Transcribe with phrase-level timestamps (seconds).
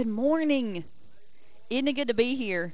[0.00, 0.84] Good morning.
[1.68, 2.72] Isn't it good to be here?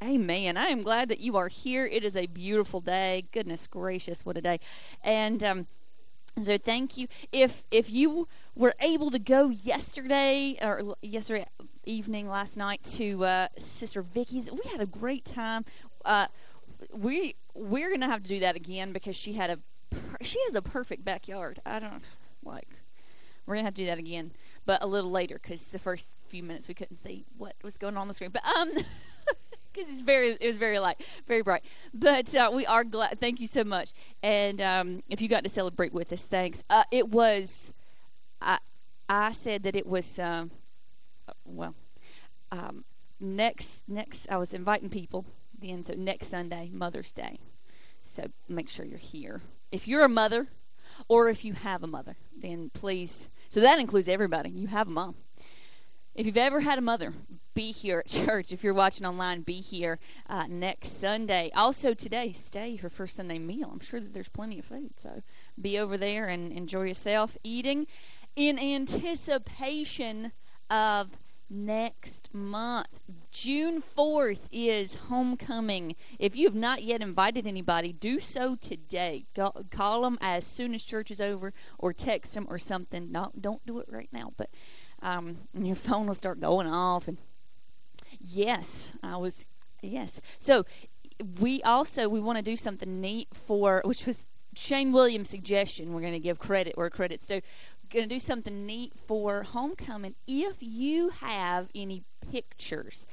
[0.00, 0.56] Amen.
[0.56, 1.86] I am glad that you are here.
[1.86, 3.24] It is a beautiful day.
[3.32, 4.58] Goodness gracious, what a day!
[5.02, 5.66] And um,
[6.40, 7.08] so, thank you.
[7.32, 11.46] If if you were able to go yesterday or yesterday
[11.84, 15.64] evening, last night to uh, Sister Vicky's, we had a great time.
[16.04, 16.28] Uh,
[16.96, 19.56] we we're gonna have to do that again because she had a
[20.22, 21.58] she has a perfect backyard.
[21.66, 22.04] I don't
[22.44, 22.68] like.
[23.48, 24.30] We're gonna have to do that again,
[24.64, 27.94] but a little later because the first few minutes we couldn't see what was going
[27.94, 28.30] on, on the screen.
[28.32, 28.70] But um,
[29.72, 30.96] because it's very it was very light,
[31.28, 31.62] very bright.
[31.92, 33.18] But uh, we are glad.
[33.18, 33.90] Thank you so much.
[34.22, 36.62] And um, if you got to celebrate with us, thanks.
[36.70, 37.70] Uh, it was.
[38.40, 38.56] I
[39.10, 40.18] I said that it was.
[40.18, 40.50] Um,
[41.46, 41.74] well,
[42.50, 42.82] um,
[43.20, 45.26] next next I was inviting people
[45.60, 47.38] then so next Sunday, Mother's Day.
[48.16, 49.42] So make sure you're here.
[49.70, 50.46] If you're a mother
[51.08, 54.48] or if you have a mother, then please so that includes everybody.
[54.48, 55.14] You have a mom.
[56.14, 57.14] If you've ever had a mother,
[57.54, 58.52] be here at church.
[58.52, 59.98] If you're watching online, be here
[60.28, 61.50] uh, next Sunday.
[61.56, 63.70] Also today, stay for first Sunday meal.
[63.72, 65.22] I'm sure that there's plenty of food, so
[65.60, 67.86] be over there and enjoy yourself eating
[68.36, 70.32] in anticipation
[70.70, 71.10] of
[71.48, 72.88] next month.
[73.30, 75.94] June 4th is homecoming.
[76.18, 79.24] If you have not yet invited anybody, do so today.
[79.34, 83.10] Go, call them as soon as church is over or text them or something.
[83.10, 84.48] No, don't do it right now, but
[85.02, 87.08] um, your phone will start going off.
[87.08, 87.18] And
[88.20, 89.44] yes, I was,
[89.82, 90.20] yes.
[90.40, 90.64] So
[91.40, 94.16] we also, we want to do something neat for, which was
[94.54, 95.92] Shane Williams' suggestion.
[95.92, 97.40] We're going to give credit where credit's due
[97.92, 100.14] going to do something neat for homecoming.
[100.26, 103.04] If you have any pictures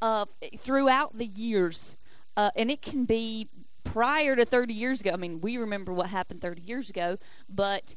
[0.00, 1.96] of throughout the years,
[2.36, 3.48] uh, and it can be
[3.84, 5.10] prior to 30 years ago.
[5.12, 7.16] I mean, we remember what happened 30 years ago,
[7.52, 7.94] but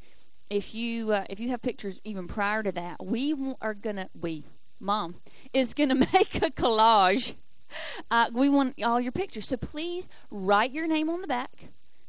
[0.51, 4.43] if you uh, if you have pictures even prior to that, we are gonna we
[4.79, 5.15] mom
[5.53, 7.33] is gonna make a collage.
[8.11, 11.51] Uh, we want all your pictures, so please write your name on the back.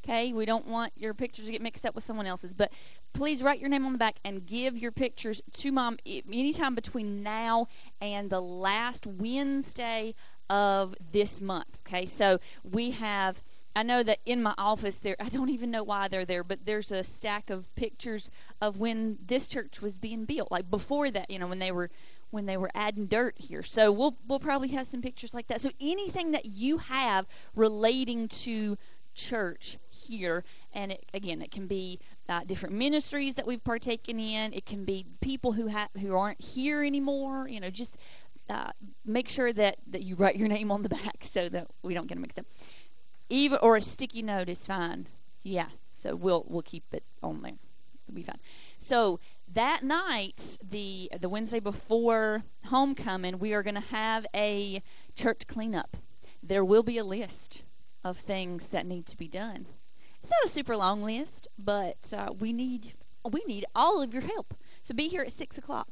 [0.02, 2.72] Okay, we don't want your pictures to get mixed up with someone else's, but
[3.12, 7.22] please write your name on the back and give your pictures to mom anytime between
[7.22, 7.66] now
[8.00, 10.14] and the last Wednesday
[10.50, 11.68] of this month.
[11.86, 12.38] Okay, so
[12.72, 13.38] we have.
[13.74, 16.66] I know that in my office there, I don't even know why they're there, but
[16.66, 18.30] there's a stack of pictures
[18.60, 21.88] of when this church was being built, like before that, you know, when they were
[22.30, 23.62] when they were adding dirt here.
[23.62, 25.60] So we'll we'll probably have some pictures like that.
[25.60, 28.76] So anything that you have relating to
[29.14, 30.42] church here,
[30.74, 31.98] and it, again, it can be
[32.28, 34.52] uh, different ministries that we've partaken in.
[34.52, 37.48] It can be people who have who aren't here anymore.
[37.48, 37.96] You know, just
[38.50, 38.70] uh,
[39.06, 42.06] make sure that that you write your name on the back so that we don't
[42.06, 42.46] get them mixed up.
[43.32, 45.06] Even or a sticky note is fine.
[45.42, 45.68] Yeah,
[46.02, 47.54] so we'll we'll keep it on there.
[48.06, 48.38] It'll be fine.
[48.78, 49.18] So
[49.54, 54.82] that night, the the Wednesday before homecoming, we are going to have a
[55.16, 55.96] church cleanup.
[56.42, 57.62] There will be a list
[58.04, 59.64] of things that need to be done.
[60.22, 62.92] It's not a super long list, but uh, we need
[63.30, 64.52] we need all of your help.
[64.84, 65.88] So be here at six o'clock,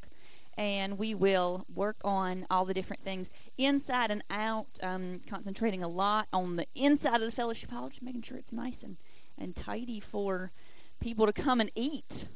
[0.58, 4.66] and we will work on all the different things inside and out.
[4.82, 8.52] Um, concentrating a lot on the inside of the fellowship hall, just making sure it's
[8.52, 8.96] nice and
[9.38, 10.50] and tidy for
[11.00, 12.26] people to come and eat.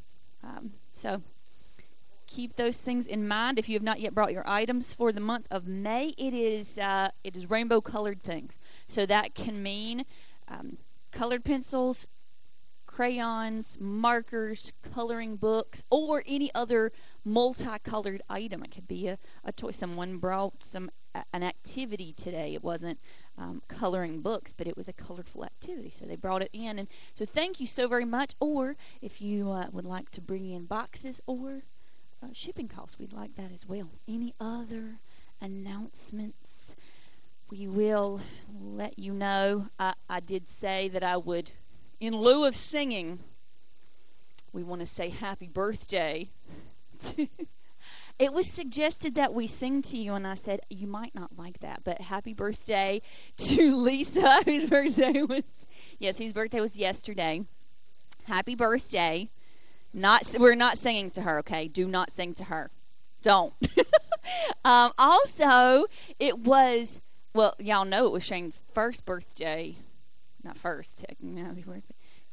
[0.42, 1.20] Um, so
[2.26, 3.58] keep those things in mind.
[3.58, 6.78] If you have not yet brought your items for the month of May, it is
[6.78, 8.52] uh, it is rainbow colored things.
[8.88, 10.04] So that can mean
[10.48, 10.78] um,
[11.12, 12.06] colored pencils,
[12.86, 16.90] crayons, markers, coloring books, or any other
[17.24, 18.64] multicolored item.
[18.64, 19.70] It could be a, a toy.
[19.70, 20.90] Someone brought some
[21.32, 22.54] an activity today.
[22.54, 22.98] It wasn't
[23.38, 25.92] um, coloring books, but it was a colorful activity.
[25.98, 28.32] So they brought it in, and so thank you so very much.
[28.40, 31.62] Or if you uh, would like to bring in boxes or
[32.22, 33.88] uh, shipping costs, we'd like that as well.
[34.08, 34.96] Any other
[35.40, 36.38] announcements?
[37.50, 38.20] we will
[38.60, 39.66] let you know.
[39.78, 41.50] I, I did say that I would,
[42.00, 43.18] in lieu of singing,
[44.52, 46.26] we want to say happy birthday.
[48.18, 51.60] it was suggested that we sing to you, and I said, you might not like
[51.60, 53.00] that, but happy birthday
[53.38, 55.44] to Lisa, whose birthday was,
[55.98, 57.42] yes, whose birthday was yesterday.
[58.26, 59.28] Happy birthday.
[59.92, 61.68] Not, we're not singing to her, okay?
[61.68, 62.70] Do not sing to her.
[63.22, 63.52] Don't.
[64.64, 65.84] um, also,
[66.18, 66.98] it was
[67.34, 69.74] well, y'all know it was Shane's first birthday.
[70.44, 71.82] Not first, technically,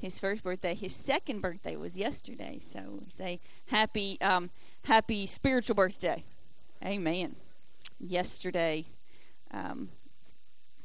[0.02, 0.74] his first birthday.
[0.74, 2.60] His second birthday was yesterday.
[2.74, 4.50] So say happy, um,
[4.84, 6.24] happy spiritual birthday.
[6.84, 7.36] Amen.
[8.00, 8.86] Yesterday,
[9.52, 9.90] um,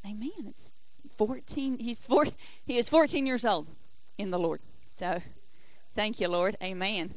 [0.04, 0.30] amen.
[0.48, 0.70] It's
[1.16, 1.78] fourteen.
[1.78, 2.26] He's four.
[2.66, 3.66] He is fourteen years old
[4.18, 4.60] in the Lord.
[4.98, 5.22] So,
[5.94, 6.56] thank you, Lord.
[6.62, 7.10] Amen.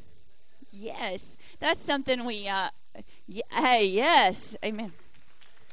[0.71, 1.21] Yes,
[1.59, 2.69] that's something we uh,
[3.27, 4.91] Yeah, hey, yes, amen.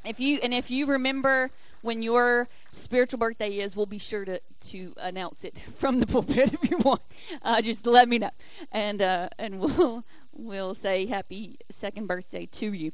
[0.05, 1.51] If you and if you remember
[1.87, 6.53] when your spiritual birthday is, we'll be sure to, to announce it from the pulpit
[6.53, 7.01] if you want.
[7.43, 8.31] Uh, just let me know,
[8.73, 12.91] and uh, and we'll we'll say happy second birthday to you.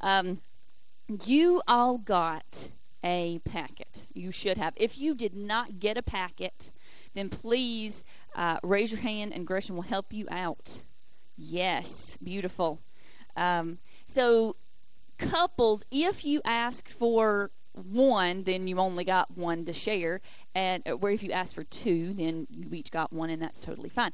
[0.00, 0.38] Um,
[1.24, 2.68] you all got
[3.04, 4.04] a packet.
[4.14, 4.74] You should have.
[4.76, 6.70] If you did not get a packet,
[7.14, 8.04] then please
[8.36, 10.80] uh, raise your hand, and Gresham will help you out.
[11.36, 12.78] Yes, beautiful.
[13.36, 14.54] Um, so
[15.18, 20.20] couples, if you ask for one, then you only got one to share.
[20.54, 23.64] And uh, where if you ask for two, then you each got one, and that's
[23.64, 24.12] totally fine.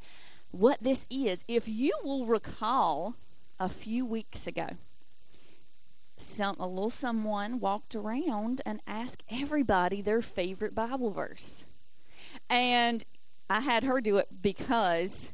[0.50, 3.14] What this is, if you will recall,
[3.60, 4.66] a few weeks ago,
[6.18, 11.62] some a little someone walked around and asked everybody their favorite Bible verse,
[12.50, 13.04] and
[13.48, 15.30] I had her do it because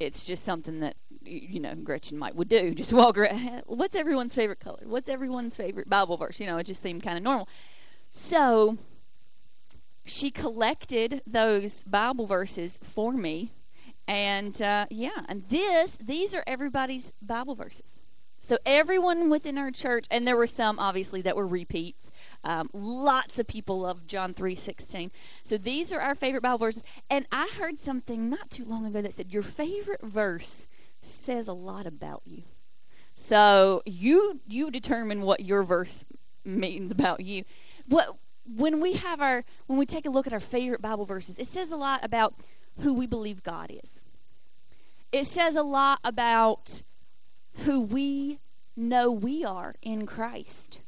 [0.00, 2.74] it's just something that you know Gretchen might would do.
[2.74, 3.62] Just walk around.
[3.66, 4.80] What's everyone's favorite color?
[4.84, 6.40] What's everyone's favorite Bible verse?
[6.40, 7.48] You know, it just seemed kind of normal.
[8.12, 8.76] So
[10.06, 13.50] she collected those Bible verses for me,
[14.06, 17.86] and uh, yeah, and this these are everybody's Bible verses.
[18.46, 22.10] So everyone within our church, and there were some obviously that were repeats.
[22.44, 25.10] Um, lots of people love John three sixteen.
[25.44, 26.82] So these are our favorite Bible verses.
[27.10, 30.64] And I heard something not too long ago that said your favorite verse
[31.02, 32.42] says a lot about you.
[33.16, 36.04] So you you determine what your verse
[36.44, 37.44] means about you.
[37.88, 38.08] What
[38.56, 41.48] when we have our when we take a look at our favorite Bible verses, it
[41.48, 42.34] says a lot about
[42.80, 43.90] who we believe God is.
[45.12, 46.82] It says a lot about
[47.64, 48.38] who we
[48.76, 50.78] know we are in Christ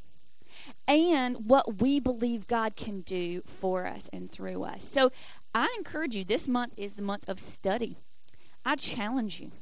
[0.91, 4.91] and what we believe God can do for us and through us.
[4.91, 5.11] So
[5.55, 7.95] I encourage you, this month is the month of study.
[8.67, 9.53] I challenge you.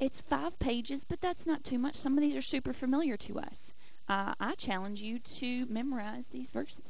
[0.00, 1.94] It's five pages, but that's not too much.
[1.94, 3.70] Some of these are super familiar to us.
[4.08, 6.82] Uh, I challenge you to memorize these verses.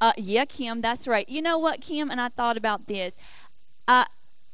[0.00, 1.28] Uh, yeah, Kim, that's right.
[1.28, 2.10] You know what, Kim?
[2.10, 3.14] And I thought about this.
[3.86, 4.06] Uh,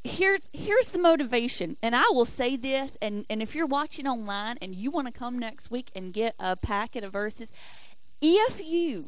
[0.04, 4.56] here's here's the motivation and i will say this and and if you're watching online
[4.60, 7.48] and you want to come next week and get a packet of verses
[8.20, 9.04] if you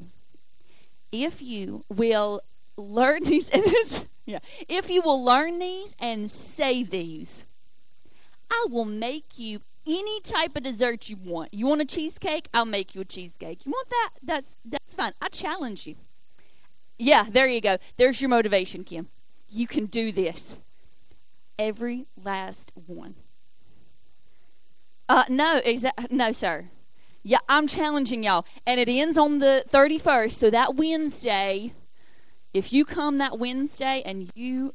[1.12, 2.40] if you will
[2.78, 4.38] learn these and this yeah
[4.68, 7.44] if you will learn these and say these
[8.50, 11.54] i will make you any type of dessert you want.
[11.54, 12.48] You want a cheesecake?
[12.52, 13.64] I'll make you a cheesecake.
[13.64, 14.10] You want that?
[14.20, 15.12] That's that's fine.
[15.22, 15.94] I challenge you.
[16.98, 17.76] Yeah there you go.
[17.96, 19.06] There's your motivation kim.
[19.48, 20.56] You can do this
[21.58, 23.14] every last one.
[25.08, 26.64] Uh, no, exa- no, sir.
[27.22, 28.44] Yeah, I'm challenging y'all.
[28.66, 30.34] And it ends on the 31st.
[30.34, 31.72] So that Wednesday,
[32.54, 34.72] if you come that Wednesday and you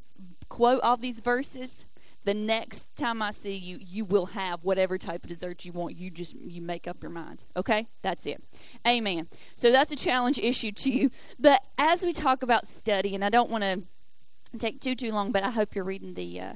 [0.49, 1.85] quote all these verses,
[2.23, 5.95] the next time I see you, you will have whatever type of dessert you want.
[5.95, 7.39] You just you make up your mind.
[7.57, 7.85] Okay?
[8.03, 8.43] That's it.
[8.87, 9.27] Amen.
[9.55, 11.09] So that's a challenge issue to you.
[11.39, 15.31] But as we talk about study, and I don't want to take too too long,
[15.31, 16.53] but I hope you're reading the uh,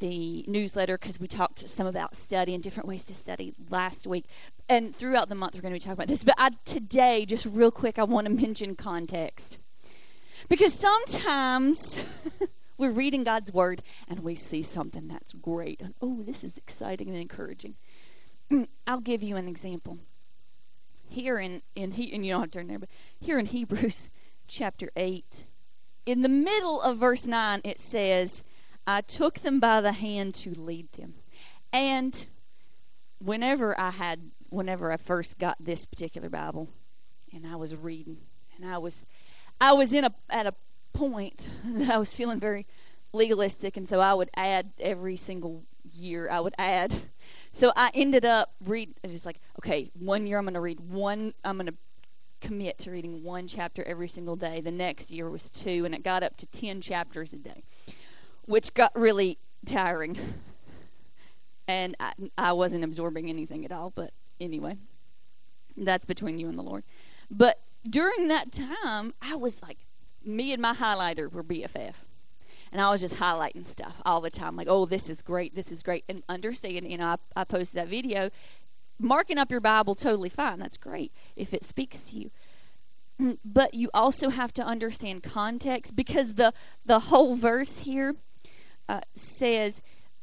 [0.00, 4.24] the newsletter because we talked some about study and different ways to study last week.
[4.68, 6.24] And throughout the month, we're going to be talking about this.
[6.24, 9.58] But I, today, just real quick, I want to mention context.
[10.48, 11.96] Because sometimes
[12.78, 15.80] we're reading God's word and we see something that's great.
[15.80, 17.74] And oh, this is exciting and encouraging.
[18.86, 19.98] I'll give you an example.
[21.08, 22.88] Here in, in he, and you don't have to turn there, but
[23.20, 24.08] here in Hebrews
[24.48, 25.44] chapter 8,
[26.06, 28.42] in the middle of verse 9, it says,
[28.86, 31.14] I took them by the hand to lead them.
[31.72, 32.24] And
[33.20, 36.68] whenever I had, whenever I first got this particular Bible,
[37.32, 38.16] and I was reading,
[38.56, 39.04] and I was,
[39.60, 40.52] I was in a at a
[40.92, 42.66] point that I was feeling very
[43.12, 45.62] legalistic, and so I would add every single
[45.94, 46.28] year.
[46.30, 46.92] I would add.
[47.52, 48.90] So I ended up read.
[49.02, 51.34] It was like, okay, one year I'm going to read one.
[51.44, 51.74] I'm going to
[52.40, 54.60] commit to reading one chapter every single day.
[54.60, 57.62] The next year was two, and it got up to ten chapters a day
[58.46, 60.18] which got really tiring.
[61.68, 64.76] And I, I wasn't absorbing anything at all, but anyway,
[65.76, 66.82] that's between you and the Lord.
[67.30, 69.78] But during that time, I was like,
[70.24, 71.94] me and my highlighter were BFF.
[72.72, 75.72] And I was just highlighting stuff all the time, like, oh, this is great, this
[75.72, 76.04] is great.
[76.08, 78.30] And understand, you know, I, I posted that video.
[78.98, 80.58] Marking up your Bible, totally fine.
[80.58, 82.30] That's great if it speaks to you
[83.20, 86.52] mm, but you also have to understand context because the
[86.84, 88.14] the whole verse here
[88.88, 89.80] uh, says,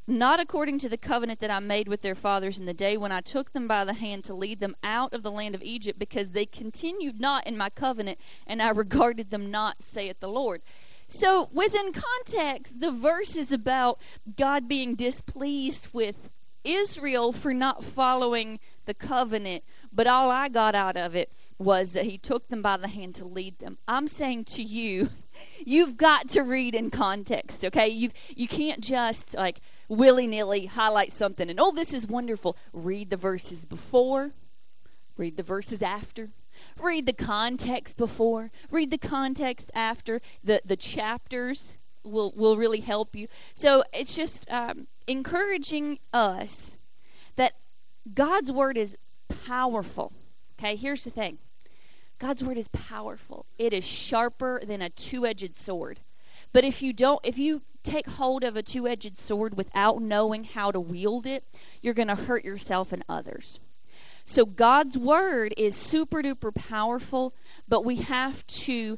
[0.08, 3.12] Not according to the covenant that I made with their fathers in the day when
[3.12, 6.00] I took them by the hand to lead them out of the land of Egypt,
[6.00, 10.62] because they continued not in my covenant, and I regarded them not, saith the Lord.
[11.10, 13.98] So, within context, the verse is about
[14.38, 16.30] God being displeased with
[16.66, 22.06] Israel for not following the covenant, but all I got out of it was that
[22.06, 23.78] he took them by the hand to lead them.
[23.88, 25.10] I'm saying to you,
[25.66, 27.88] you've got to read in context, okay?
[27.88, 29.58] You you can't just like
[29.90, 32.56] willy-nilly highlight something and oh this is wonderful.
[32.74, 34.32] Read the verses before,
[35.18, 36.28] read the verses after.
[36.80, 40.20] Read the context before, read the context after.
[40.44, 43.28] The the chapters will will really help you.
[43.54, 46.72] So it's just um, encouraging us
[47.36, 47.54] that
[48.14, 48.96] God's word is
[49.46, 50.12] powerful.
[50.60, 51.38] Okay, here's the thing.
[52.20, 53.46] God's word is powerful.
[53.60, 56.00] It is sharper than a two-edged sword.
[56.54, 60.72] But if you don't if you take hold of a two-edged sword without knowing how
[60.72, 61.44] to wield it,
[61.82, 63.60] you're going to hurt yourself and others.
[64.26, 67.34] So God's word is super duper powerful,
[67.68, 68.98] but we have to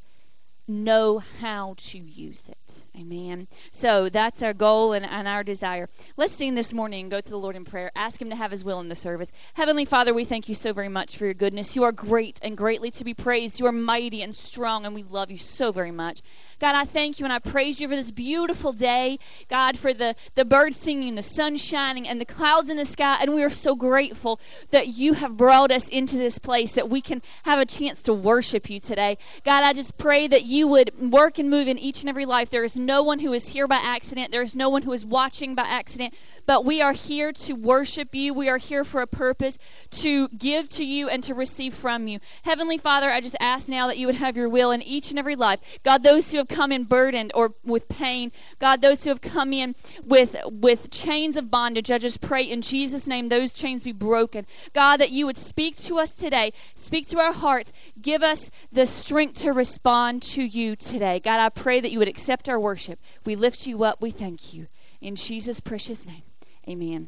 [0.68, 2.59] know how to use it.
[3.00, 3.48] Amen.
[3.72, 5.88] So that's our goal and, and, our desire.
[6.18, 7.92] Let's sing this morning and go to the Lord in prayer.
[7.96, 9.30] Ask Him to have His will in the service.
[9.54, 11.76] Heavenly Father, we thank you so very much for your goodness.
[11.76, 13.60] You are great and greatly to be praised.
[13.60, 16.22] You are mighty and strong, and we love you so very much.
[16.60, 19.18] God, I thank you and I praise you for this beautiful day.
[19.50, 23.18] God, for the, the birds singing, the sun shining, and the clouds in the sky.
[23.22, 24.40] And we are so grateful
[24.72, 28.14] that you have brought us into this place that we can have a chance to
[28.14, 29.18] worship you today.
[29.46, 32.50] God, I just pray that you would work and move in each and every life.
[32.50, 35.06] There is no one who is here by accident, there is no one who is
[35.06, 36.14] watching by accident,
[36.46, 38.34] but we are here to worship you.
[38.34, 39.58] We are here for a purpose
[39.92, 42.20] to give to you and to receive from you.
[42.44, 45.20] Heavenly Father, I just ask now that you would have your will in each and
[45.20, 45.62] every life.
[45.84, 49.54] God, those who have come in burdened or with pain, God, those who have come
[49.54, 49.76] in
[50.06, 54.46] with with chains of bondage, I just pray in Jesus' name those chains be broken.
[54.74, 58.88] God, that you would speak to us today, speak to our hearts, give us the
[58.88, 61.20] strength to respond to you today.
[61.20, 63.00] God, I pray that you would accept our worship.
[63.26, 64.02] We lift you up.
[64.02, 64.68] We thank you.
[65.02, 66.24] In Jesus' precious name.
[66.68, 67.08] Amen.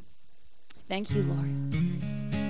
[0.87, 2.40] Thank you, Lord.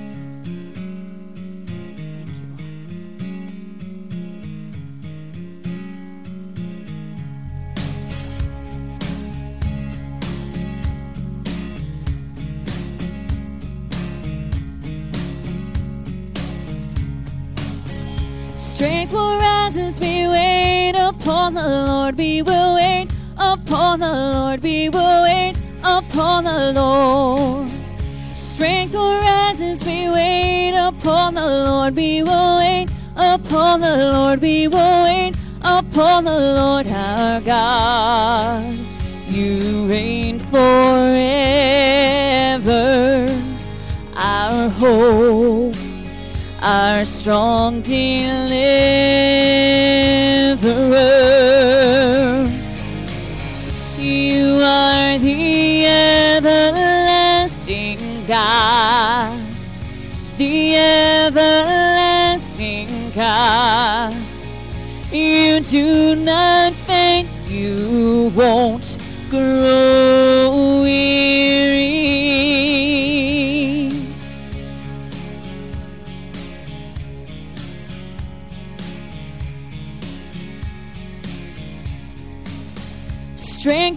[18.81, 22.17] Strength will rise as we wait upon the Lord.
[22.17, 24.63] We will wait upon the Lord.
[24.63, 27.69] We will wait upon the Lord.
[28.35, 31.95] Strength will rise as we wait upon the Lord.
[31.95, 34.41] We will wait upon the Lord.
[34.41, 38.79] We will wait upon the Lord our God.
[39.27, 41.38] You reign forever,
[44.15, 45.80] our hope
[46.62, 48.51] our strong deliverer.
[53.98, 55.86] You are the
[56.38, 59.39] everlasting God,
[60.38, 62.32] the everlasting
[63.15, 64.13] God.
[65.12, 68.98] You do not faint, you won't
[69.30, 70.21] grow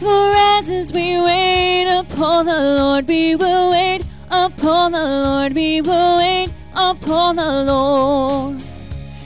[0.05, 3.09] Rise as we wait upon the Lord.
[3.09, 5.55] We will wait upon the Lord.
[5.55, 8.61] We will wait upon the Lord.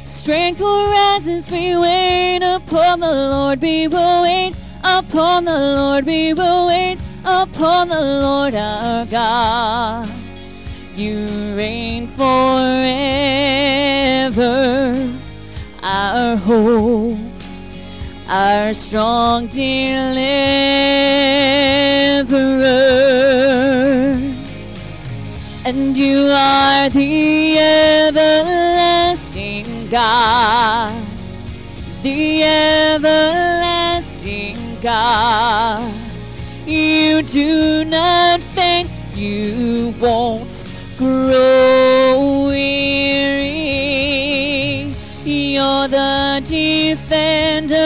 [0.05, 3.61] Strength rise as we wait upon the Lord.
[3.61, 4.55] We will wait
[4.85, 6.07] upon the Lord.
[6.07, 10.09] We will wait upon the Lord our God.
[10.95, 12.85] You reign forever,
[15.83, 17.28] our hope
[18.29, 20.19] our strong deliverer.
[25.65, 27.59] And you are the
[28.09, 30.93] everlasting God,
[32.03, 35.95] the everlasting God.
[36.67, 40.65] You do not faint, you won't
[40.99, 43.47] grow weary.
[45.25, 47.78] You're the defender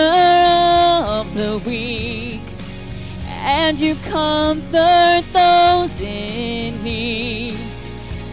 [3.72, 7.56] and you comfort those in need,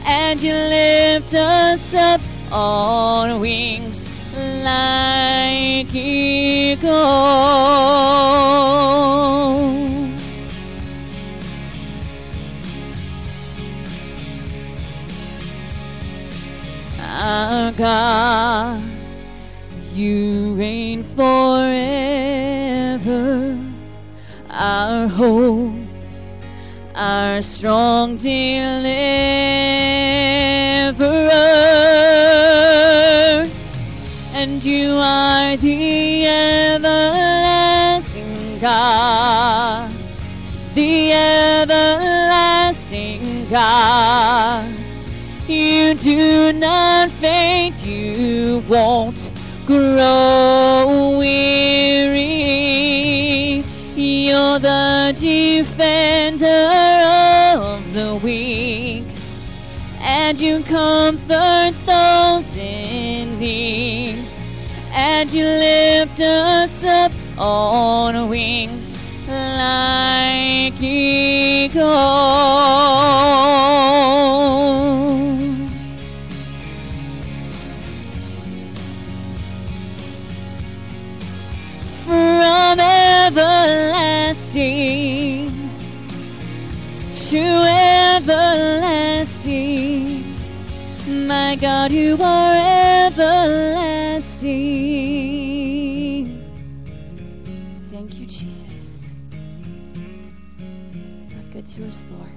[0.05, 2.19] and you lift us up
[2.51, 4.03] on wings
[4.35, 6.91] like eagles.
[16.99, 18.48] Our God,
[25.19, 25.75] hope,
[26.95, 28.39] our strong deliverer,
[34.33, 36.99] and you are the everlasting
[38.61, 39.91] God,
[40.73, 42.29] the everlasting
[43.49, 44.73] God.
[45.49, 49.29] You do not faint, you won't
[49.65, 51.58] grow weary.
[54.61, 56.69] The defender
[57.55, 59.05] of the weak,
[60.01, 64.25] and you comfort those in need,
[64.91, 68.91] and you lift us up on wings
[69.29, 72.78] like eagles.
[91.59, 92.53] God, you are
[93.07, 94.39] everlasting.
[97.91, 99.03] Thank you, Jesus.
[101.27, 102.29] You're good to us, Lord.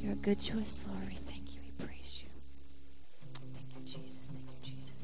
[0.00, 1.06] You're good to us, Lord.
[1.08, 1.60] We thank you.
[1.66, 2.28] We praise you.
[3.52, 4.08] Thank you, Jesus.
[4.32, 4.96] Thank you, Jesus.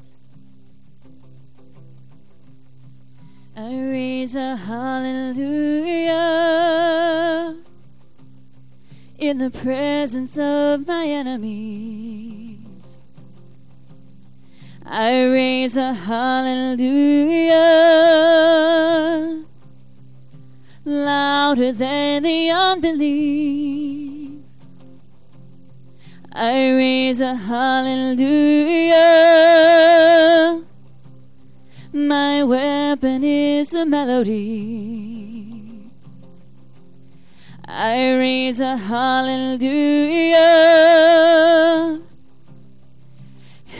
[3.55, 5.77] I raise a hallelujah
[9.19, 12.26] in the presence of my enemies.
[14.89, 17.53] I raise a hallelujah
[20.85, 24.41] louder than the unbelief.
[26.31, 28.23] I raise a hallelujah.
[31.91, 35.11] My weapon is a melody.
[37.65, 39.67] I raise a hallelujah.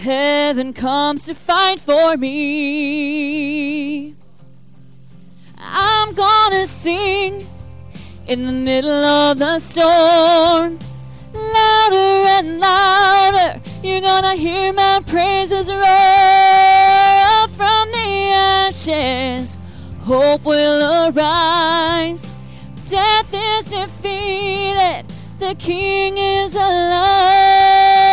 [0.07, 4.15] Heaven comes to fight for me.
[5.57, 7.45] I'm gonna sing
[8.25, 10.79] in the middle of the storm.
[11.33, 19.57] Louder and louder, you're gonna hear my praises roar up from the ashes.
[20.03, 22.25] Hope will arise.
[22.89, 25.03] Death is defeated.
[25.39, 28.06] The King is alive.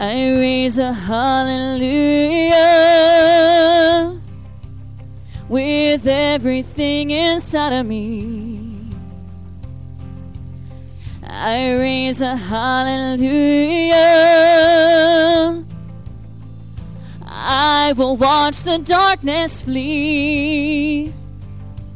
[0.00, 2.56] I raise a hallelujah
[5.48, 8.92] with everything inside of me.
[11.24, 13.24] I raise a hallelujah.
[17.26, 21.12] I will watch the darkness flee.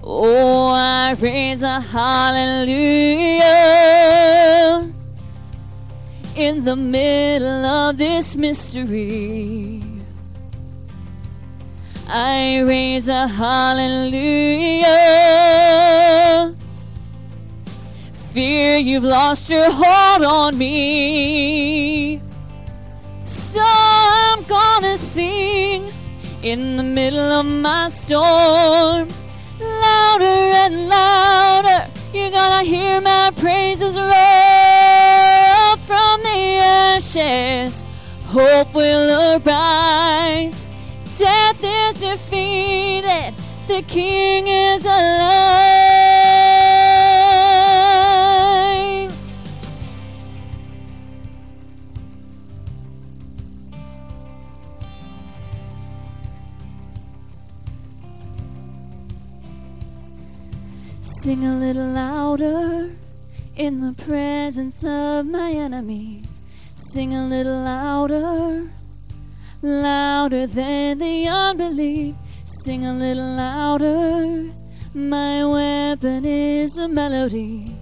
[0.02, 3.32] Oh, I raise a hallelujah
[6.36, 9.82] in the middle of this mystery.
[12.08, 14.86] I raise a hallelujah.
[18.32, 22.20] Fear you've lost your hold on me.
[23.26, 25.92] So I'm gonna sing
[26.42, 29.08] in the middle of my storm.
[29.60, 35.31] Louder and louder, you're gonna hear my praises roar
[37.02, 37.84] the ashes.
[38.26, 40.60] Hope will arise.
[41.18, 43.34] Death is defeated.
[43.68, 45.42] The King is alive.
[61.02, 62.90] Sing a little louder
[63.54, 66.31] in the presence of my enemies.
[66.92, 68.70] Sing a little louder,
[69.62, 72.14] louder than the unbelief.
[72.64, 74.52] Sing a little louder.
[74.92, 77.78] My weapon is a melody.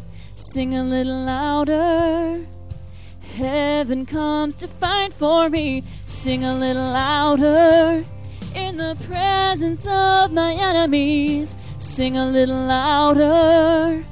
[0.53, 2.47] Sing a little louder.
[3.35, 5.83] Heaven comes to fight for me.
[6.07, 8.05] Sing a little louder.
[8.55, 11.57] In the presence of my enemies.
[11.81, 14.05] Sing a little louder.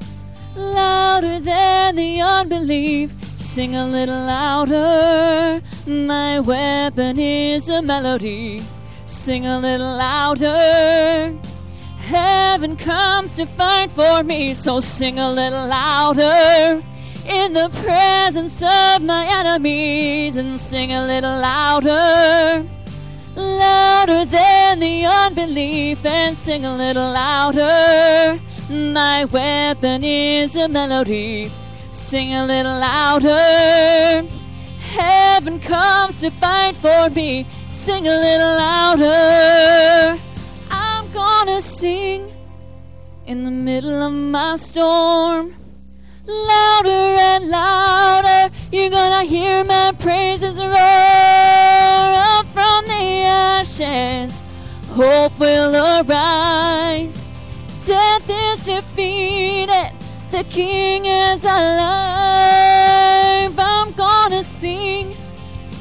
[0.57, 3.13] Louder than the unbelief.
[3.59, 5.61] Sing a little louder.
[5.85, 8.63] My weapon is a melody.
[9.07, 11.37] Sing a little louder.
[12.07, 16.81] Heaven comes to fight for me, so sing a little louder.
[17.27, 22.65] In the presence of my enemies, and sing a little louder.
[23.35, 28.39] louder than the unbelief and sing a little louder.
[28.71, 31.51] My weapon is a melody.
[32.09, 34.27] Sing a little louder.
[34.81, 37.47] Heaven comes to fight for me.
[37.69, 40.19] Sing a little louder.
[40.71, 42.33] I'm gonna sing
[43.27, 45.55] in the middle of my storm.
[46.25, 50.73] Louder and louder, you're gonna hear my praises roar
[52.33, 54.33] up from the ashes.
[54.93, 57.23] Hope will arise.
[57.85, 59.93] Death is defeated,
[60.31, 61.89] the King is alive.
[63.59, 65.17] I'm gonna sing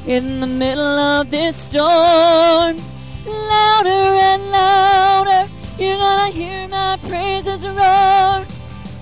[0.06, 2.78] in the middle of this storm.
[3.26, 8.46] Louder and louder, you're gonna hear my praises roar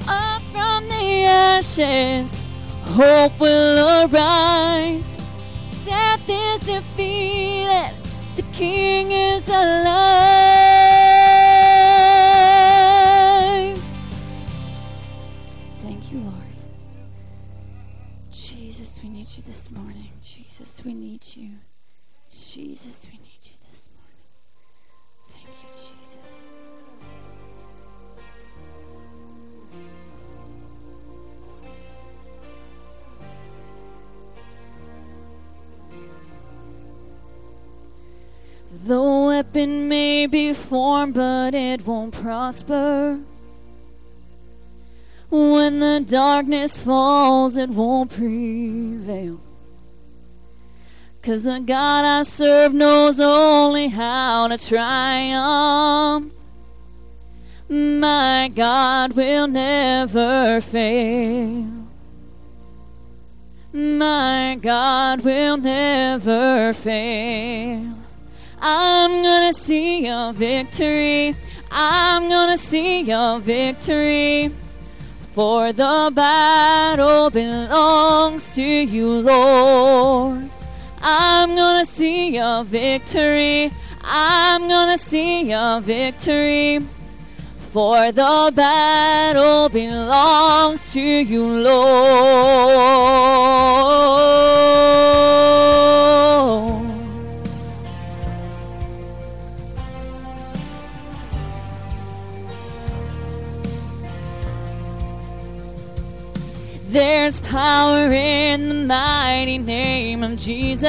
[0.08, 2.30] up from the ashes.
[2.82, 5.06] Hope will arise.
[5.84, 7.92] Death is defeated.
[8.34, 10.65] The King is alive.
[38.86, 43.18] The weapon may be formed, but it won't prosper.
[45.28, 49.40] When the darkness falls, it won't prevail.
[51.20, 56.32] Cause the God I serve knows only how to triumph.
[57.68, 61.66] My God will never fail.
[63.72, 68.05] My God will never fail.
[68.60, 71.34] I'm gonna see your victory.
[71.70, 74.50] I'm gonna see your victory.
[75.34, 80.48] For the battle belongs to you, Lord.
[81.02, 83.70] I'm gonna see your victory.
[84.02, 86.80] I'm gonna see your victory.
[87.72, 92.96] For the battle belongs to you, Lord.
[106.96, 110.88] There's power in the mighty name of Jesus.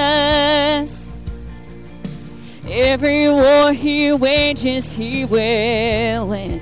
[2.66, 6.62] Every war he wages, he will win.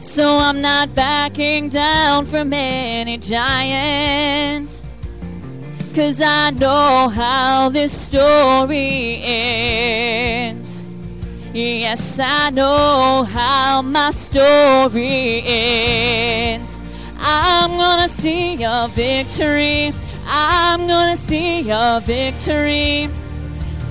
[0.00, 4.80] So I'm not backing down from any giant.
[5.94, 10.80] Cause I know how this story ends.
[11.52, 16.73] Yes, I know how my story ends.
[17.26, 19.94] I'm gonna see your victory.
[20.26, 23.08] I'm gonna see your victory.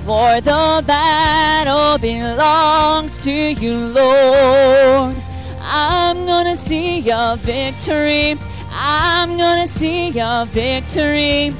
[0.05, 5.15] For the battle belongs to you, Lord.
[5.61, 8.37] I'm gonna see your victory.
[8.71, 11.55] I'm gonna see your victory.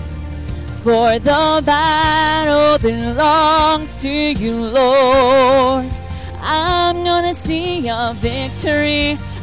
[0.84, 5.90] For the battle belongs to you, Lord.
[6.40, 9.18] I'm gonna see your victory.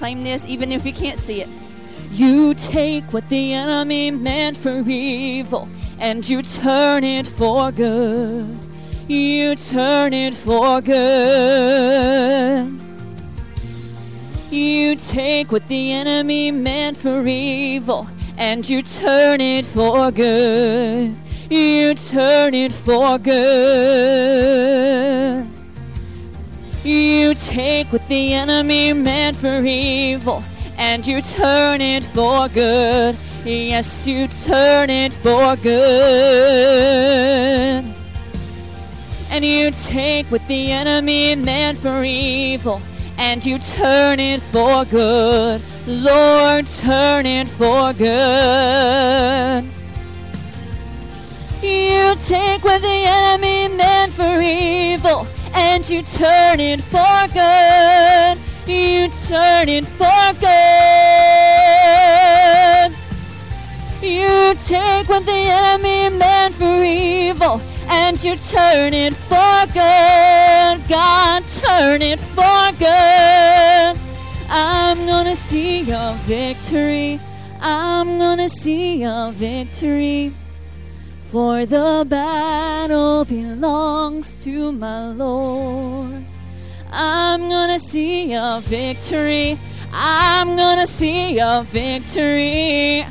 [0.00, 1.48] Claim this even if you can't see it.
[2.10, 8.58] You take what the enemy meant for evil and you turn it for good.
[9.08, 12.00] You turn it for good.
[14.50, 18.08] You take what the enemy meant for evil
[18.38, 21.14] and you turn it for good.
[21.50, 24.40] You turn it for good.
[26.82, 30.42] You take what the enemy meant for evil
[30.78, 33.14] and you turn it for good.
[33.44, 35.74] Yes, you turn it for good.
[39.30, 42.80] And you take what the enemy meant for evil
[43.18, 45.60] and you turn it for good.
[45.86, 49.64] Lord, turn it for good.
[51.62, 58.38] You take what the enemy meant for evil and you turn it for good.
[58.66, 61.10] You turn it for good.
[64.02, 70.88] You take what the enemy meant for evil and you turn it for good.
[70.88, 73.98] God, turn it for good.
[74.48, 77.20] I'm gonna see your victory.
[77.60, 80.32] I'm gonna see your victory.
[81.30, 86.24] For the battle belongs to my Lord.
[86.90, 89.56] I'm gonna see your victory.
[89.92, 93.06] I'm gonna see your victory.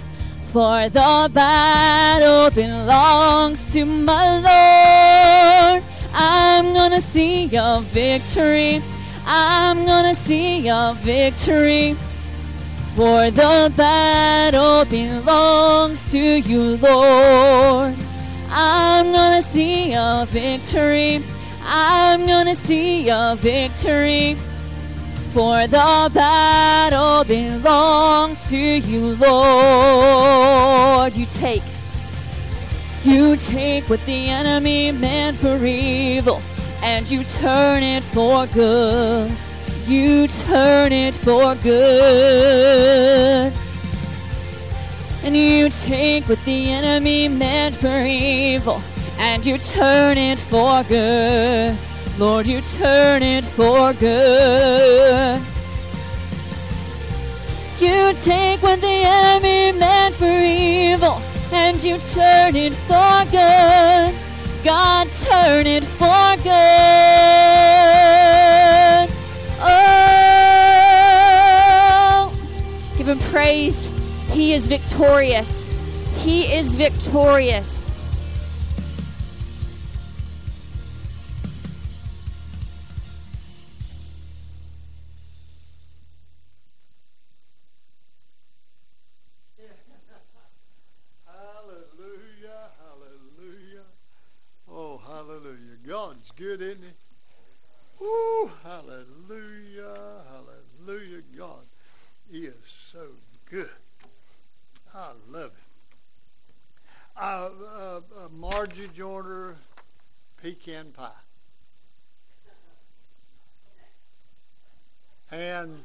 [0.51, 5.84] For the battle belongs to my Lord.
[6.13, 8.82] I'm gonna see your victory.
[9.25, 11.95] I'm gonna see your victory.
[12.99, 17.95] For the battle belongs to you, Lord.
[18.49, 21.23] I'm gonna see your victory.
[21.63, 24.35] I'm gonna see your victory.
[25.33, 31.13] For the battle belongs to you, Lord.
[31.13, 31.63] You take,
[33.05, 36.41] you take what the enemy meant for evil,
[36.83, 39.31] and you turn it for good.
[39.89, 43.52] You turn it for good.
[45.23, 48.82] And you take what the enemy meant for evil,
[49.17, 51.75] and you turn it for good.
[52.19, 55.41] Lord, you turn it for good.
[57.80, 61.21] You take what the enemy meant for evil
[61.52, 64.13] and you turn it for good.
[64.63, 67.09] God, turn it for good.
[74.49, 75.47] He is victorious.
[76.23, 77.79] He is victorious.
[110.49, 111.12] Pecan pie.
[115.31, 115.83] And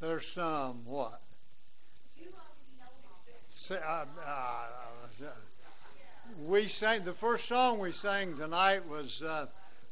[0.00, 1.20] there's some what?
[3.70, 4.06] Uh, uh,
[6.46, 9.46] we sang the first song we sang tonight was uh,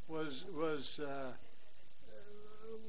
[0.08, 1.32] was was uh,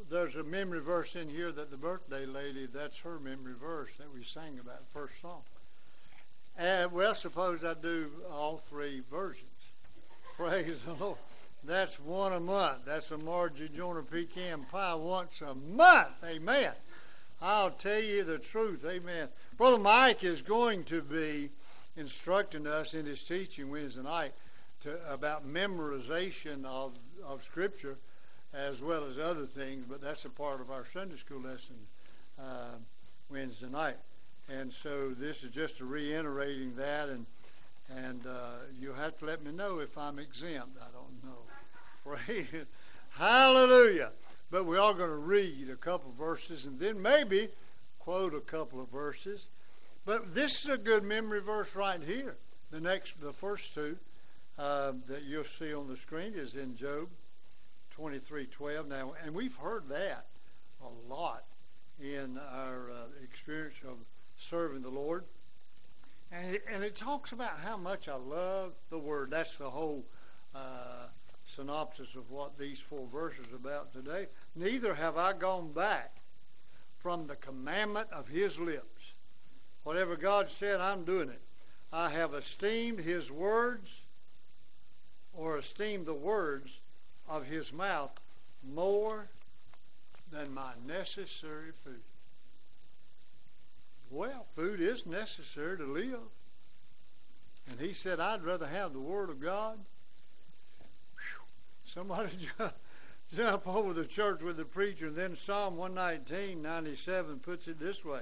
[0.09, 4.13] there's a memory verse in here that the birthday lady that's her memory verse that
[4.13, 5.41] we sang about the first song.
[6.57, 9.45] And well, suppose I do all three versions.
[10.37, 11.17] Praise the Lord.
[11.63, 12.85] That's one a month.
[12.85, 16.23] That's a Margie Joyner pecan pie once a month.
[16.23, 16.71] Amen.
[17.41, 18.85] I'll tell you the truth.
[18.85, 19.27] Amen.
[19.57, 21.49] Brother Mike is going to be
[21.97, 24.31] instructing us in his teaching Wednesday night
[24.83, 26.93] to, about memorization of,
[27.27, 27.95] of Scripture
[28.53, 31.75] as well as other things, but that's a part of our Sunday school lesson
[32.39, 32.75] uh,
[33.31, 33.95] Wednesday night.
[34.59, 37.25] And so this is just reiterating that, and
[37.97, 40.77] and uh, you'll have to let me know if I'm exempt.
[40.81, 42.57] I don't know.
[43.17, 44.11] Hallelujah.
[44.49, 47.49] But we are going to read a couple verses and then maybe
[47.99, 49.47] quote a couple of verses.
[50.05, 52.35] But this is a good memory verse right here.
[52.71, 53.97] The next, the first two
[54.57, 57.07] uh, that you'll see on the screen is in Job
[57.97, 58.87] 23:12.
[58.87, 60.25] Now, and we've heard that
[60.81, 61.43] a lot
[62.01, 63.97] in our uh, experience of
[64.51, 65.23] serving the Lord.
[66.29, 69.29] And it, and it talks about how much I love the Word.
[69.31, 70.03] That's the whole
[70.53, 71.07] uh,
[71.47, 74.25] synopsis of what these four verses are about today.
[74.57, 76.11] Neither have I gone back
[76.99, 79.13] from the commandment of His lips.
[79.85, 81.41] Whatever God said, I'm doing it.
[81.93, 84.01] I have esteemed His words
[85.33, 86.81] or esteemed the words
[87.29, 88.19] of His mouth
[88.69, 89.29] more
[90.29, 92.01] than my necessary food.
[94.11, 96.19] Well, food is necessary to live.
[97.69, 99.77] And he said, I'd rather have the Word of God.
[99.77, 101.45] Whew.
[101.85, 102.73] Somebody jump,
[103.33, 105.07] jump over the church with the preacher.
[105.07, 108.19] And then Psalm 119, 97 puts it this way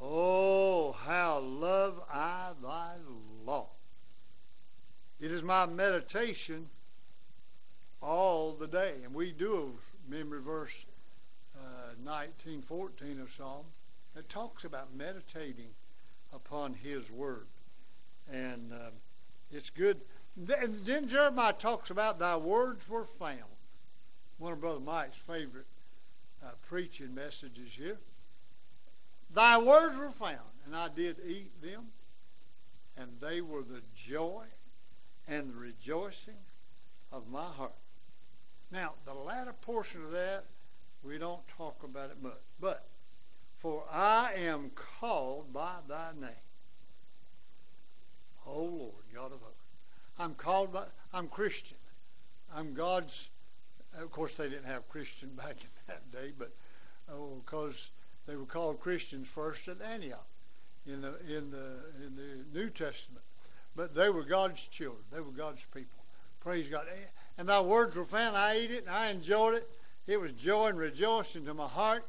[0.00, 2.94] Oh, how love I thy
[3.44, 3.66] law.
[5.20, 6.64] It is my meditation
[8.00, 8.94] all the day.
[9.04, 9.74] And we do
[10.08, 10.86] a memory verse
[11.58, 13.64] uh, 1914 of Psalm
[14.14, 15.70] that talks about meditating
[16.32, 17.46] upon His Word.
[18.32, 18.90] And uh,
[19.52, 20.00] it's good.
[20.36, 20.48] And
[20.84, 23.38] Then Jeremiah talks about thy words were found.
[24.38, 25.66] One of Brother Mike's favorite
[26.44, 27.98] uh, preaching messages here.
[29.32, 31.86] Thy words were found, and I did eat them,
[32.96, 34.44] and they were the joy
[35.26, 36.34] and the rejoicing
[37.12, 37.72] of my heart.
[38.70, 40.44] Now, the latter portion of that,
[41.04, 42.32] we don't talk about it much.
[42.60, 42.84] But,
[43.64, 46.44] for I am called by thy name.
[48.46, 49.62] Oh Lord, God of hosts.
[50.18, 51.78] I'm called by, I'm Christian.
[52.54, 53.30] I'm God's,
[53.98, 56.50] of course, they didn't have Christian back in that day, but
[57.10, 57.88] oh, because
[58.28, 60.26] they were called Christians first at Antioch
[60.86, 63.24] in the, in the, in the New Testament.
[63.74, 65.04] But they were God's children.
[65.10, 66.04] They were God's people.
[66.38, 66.84] Praise God.
[67.38, 68.36] And thy words were found.
[68.36, 69.66] I ate it and I enjoyed it.
[70.06, 72.04] It was joy and rejoicing to my heart.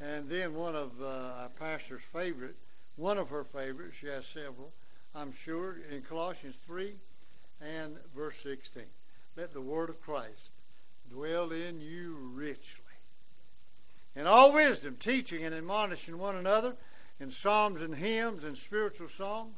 [0.00, 2.54] And then one of uh, our pastor's favorite,
[2.96, 4.70] one of her favorites, she has several,
[5.14, 6.92] I'm sure, in Colossians 3
[7.60, 8.84] and verse 16.
[9.36, 10.50] Let the word of Christ
[11.12, 12.84] dwell in you richly.
[14.14, 16.74] In all wisdom, teaching and admonishing one another
[17.20, 19.54] in psalms and hymns and spiritual songs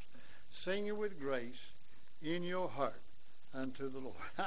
[0.50, 1.72] singing with grace
[2.22, 3.00] in your heart
[3.54, 4.14] unto the Lord.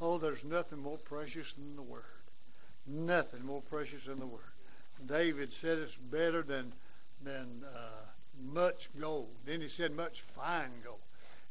[0.00, 2.04] oh, there's nothing more precious than the Word.
[2.86, 4.53] Nothing more precious than the Word.
[5.06, 6.72] David said it's better than
[7.22, 8.04] than uh,
[8.52, 9.30] much gold.
[9.46, 11.00] Then he said much fine gold.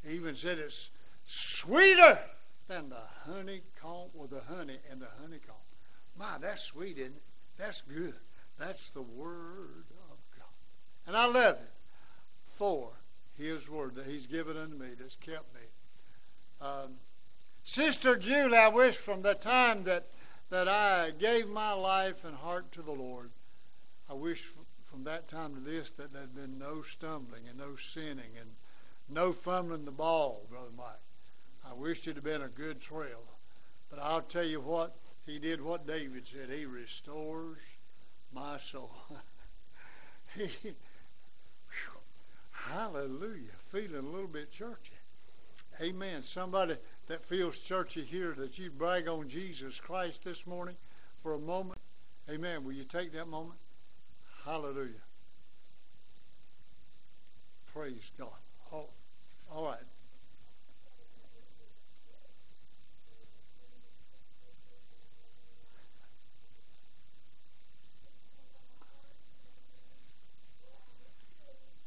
[0.05, 0.89] He even said it's
[1.25, 2.19] sweeter
[2.67, 5.55] than the honeycomb or the honey and the honeycomb.
[6.17, 7.23] My, that's sweet, isn't it?
[7.57, 8.13] That's good.
[8.59, 11.07] That's the Word of God.
[11.07, 11.69] And I love it.
[12.57, 12.91] For
[13.37, 15.61] his word that He's given unto me that's kept me.
[16.61, 16.93] Um,
[17.65, 20.03] Sister Julie, I wish from the time that,
[20.53, 23.31] that I gave my life and heart to the Lord,
[24.07, 24.43] I wish
[24.85, 28.51] from that time to this that there had been no stumbling and no sinning and
[29.09, 30.85] no fumbling the ball, Brother Mike.
[31.67, 33.23] I wish it had been a good trail.
[33.89, 34.91] But I'll tell you what,
[35.25, 36.55] he did what David said.
[36.55, 37.57] He restores
[38.31, 38.91] my soul.
[40.35, 40.49] he,
[42.51, 43.57] Hallelujah.
[43.71, 44.93] Feeling a little bit churchy.
[45.81, 46.21] Amen.
[46.21, 46.75] Somebody
[47.07, 50.75] that feels churchy here, that you brag on Jesus Christ this morning
[51.21, 51.79] for a moment.
[52.29, 52.63] Amen.
[52.63, 53.59] Will you take that moment?
[54.45, 54.91] Hallelujah.
[57.73, 58.29] Praise God.
[58.71, 58.89] all,
[59.65, 59.77] right.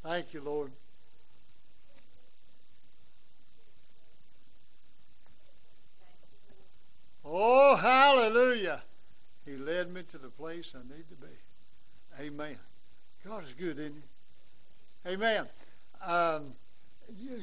[0.02, 0.70] Thank you, Lord.
[7.28, 8.82] Oh, hallelujah.
[9.44, 12.26] He led me to the place I need to be.
[12.26, 12.56] Amen.
[13.26, 13.94] God is good, isn't
[15.04, 15.12] he?
[15.12, 15.46] Amen.
[16.04, 16.52] Um,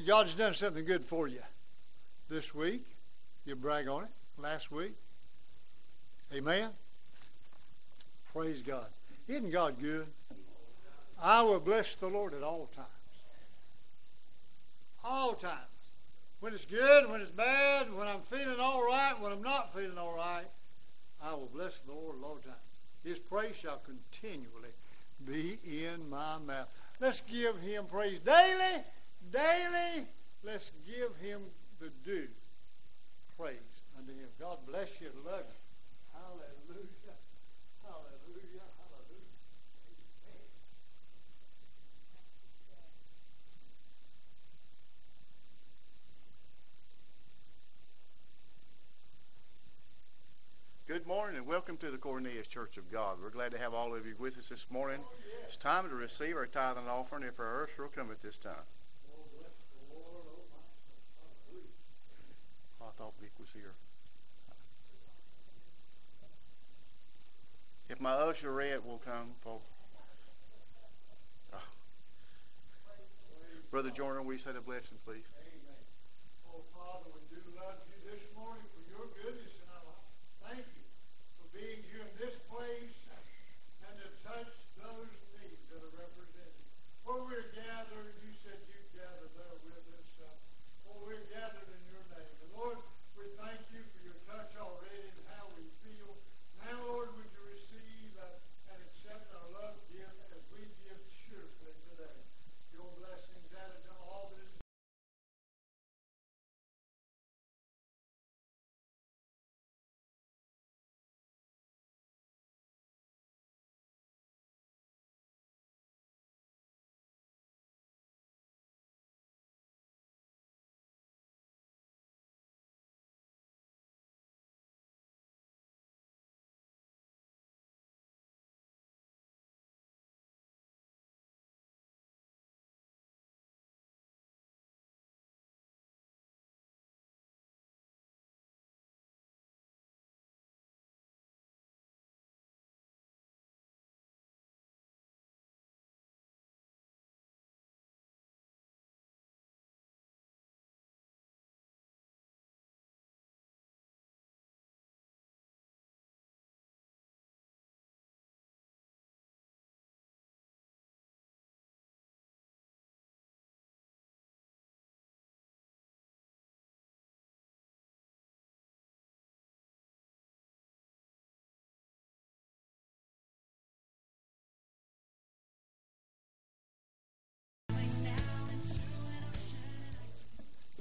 [0.06, 1.40] God's done something good for you
[2.30, 2.82] this week.
[3.44, 4.10] You brag on it.
[4.38, 4.92] Last week.
[6.34, 6.70] Amen.
[8.32, 8.86] Praise God.
[9.28, 10.06] Isn't God good?
[11.22, 12.88] I will bless the Lord at all times.
[15.04, 15.73] All times.
[16.44, 19.96] When it's good, when it's bad, when I'm feeling all right, when I'm not feeling
[19.96, 20.44] all right,
[21.24, 22.58] I will bless the Lord all times.
[23.02, 24.68] His praise shall continually
[25.26, 26.68] be in my mouth.
[27.00, 28.84] Let's give him praise daily,
[29.32, 30.04] daily.
[30.44, 31.40] Let's give him
[31.80, 32.28] the due
[33.38, 33.56] praise
[33.98, 34.28] unto him.
[34.38, 35.08] God bless you.
[35.24, 35.63] Love you.
[50.86, 53.16] Good morning and welcome to the Cornelius Church of God.
[53.22, 55.00] We're glad to have all of you with us this morning.
[55.46, 58.36] It's time to receive our tithe and offering if our usher will come at this
[58.36, 58.52] time.
[62.82, 63.72] I thought Vic was here.
[67.88, 69.64] If my usher Red will come, folks.
[71.54, 71.62] Oh.
[73.70, 75.24] Brother Joyner, we say the blessing, please.
[75.32, 75.80] Amen.
[76.52, 78.73] Oh, Father, we do love you this morning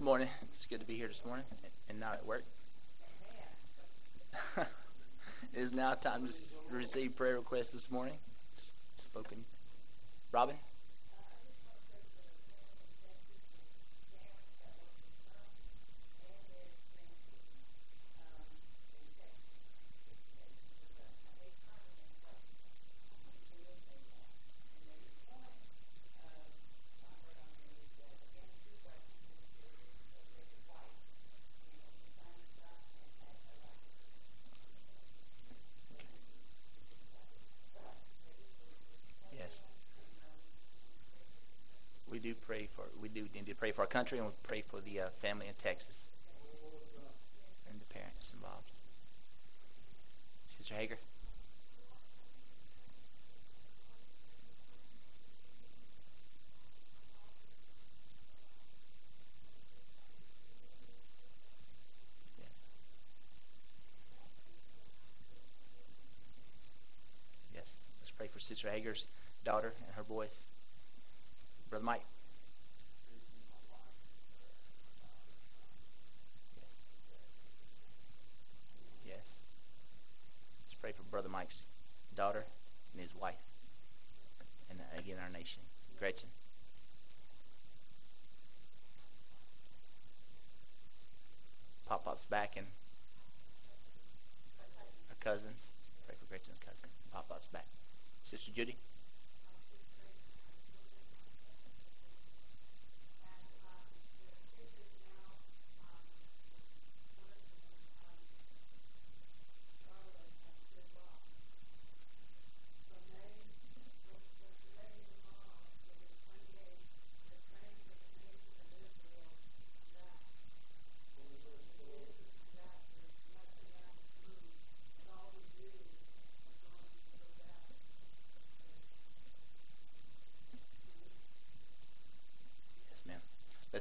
[0.03, 0.27] Good morning.
[0.41, 1.45] It's good to be here this morning
[1.89, 2.43] and not at work.
[4.57, 4.67] it
[5.55, 6.33] is now time to
[6.75, 8.11] receive prayer requests this morning.
[8.97, 9.45] Spoken.
[10.33, 10.57] Robin?
[39.37, 39.61] Yes.
[42.11, 44.59] We do pray for we do need to pray for our country and we pray
[44.59, 46.09] for the uh, family in Texas
[47.71, 48.69] and the parents involved.
[50.49, 50.97] Sister Hager.
[67.55, 67.77] Yes.
[68.01, 69.07] Let's pray for Sister Hager's
[69.45, 70.43] daughter and her boys.
[71.69, 72.01] Brother Mike.
[76.55, 76.83] Yes.
[79.05, 79.39] Yes.
[80.61, 81.65] Let's pray for Brother Mike's
[82.15, 82.43] daughter
[82.93, 83.37] and his wife.
[84.69, 85.61] And uh, again, our nation.
[85.99, 86.29] Gretchen.
[91.87, 92.65] Pop Pop's back and
[95.09, 95.67] her cousins.
[96.05, 96.89] Pray for Gretchen's cousin.
[97.11, 97.65] Pop Pop's back.
[98.23, 98.92] Sister Judy.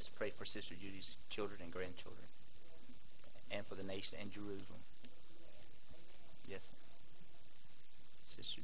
[0.03, 2.27] Let's pray for Sister Judy's children and grandchildren,
[3.53, 4.83] and for the nation and Jerusalem.
[6.45, 6.67] Yes.
[8.25, 8.63] Sister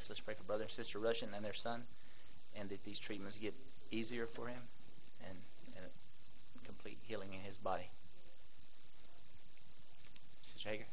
[0.00, 1.82] Yes, let's pray for Brother and Sister Russian and their son,
[2.58, 3.52] and that these treatments get
[3.90, 4.62] easier for him
[5.28, 5.36] and,
[5.76, 5.84] and
[6.64, 7.84] complete healing in his body.
[10.42, 10.84] Sister Hager.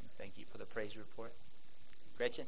[0.00, 1.32] And thank you for the praise report.
[2.16, 2.46] Gretchen?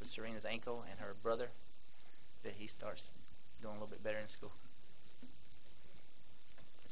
[0.00, 1.48] Let's Serena's ankle and her brother
[2.44, 3.10] that he starts
[3.60, 4.52] doing a little bit better in school.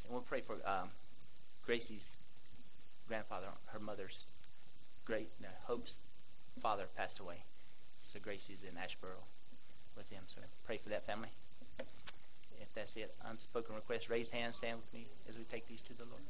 [0.04, 0.88] And we'll pray for um,
[1.66, 2.16] Gracie's
[3.08, 4.24] grandfather, her mother's
[5.04, 5.96] great uh, Hope's
[6.62, 7.36] father passed away.
[8.00, 9.20] So Gracie's in Asheboro
[9.96, 10.22] with him.
[10.26, 11.28] So pray for that family.
[12.60, 15.96] If that's it, unspoken request, raise hands, stand with me as we take these to
[15.96, 16.22] the Lord.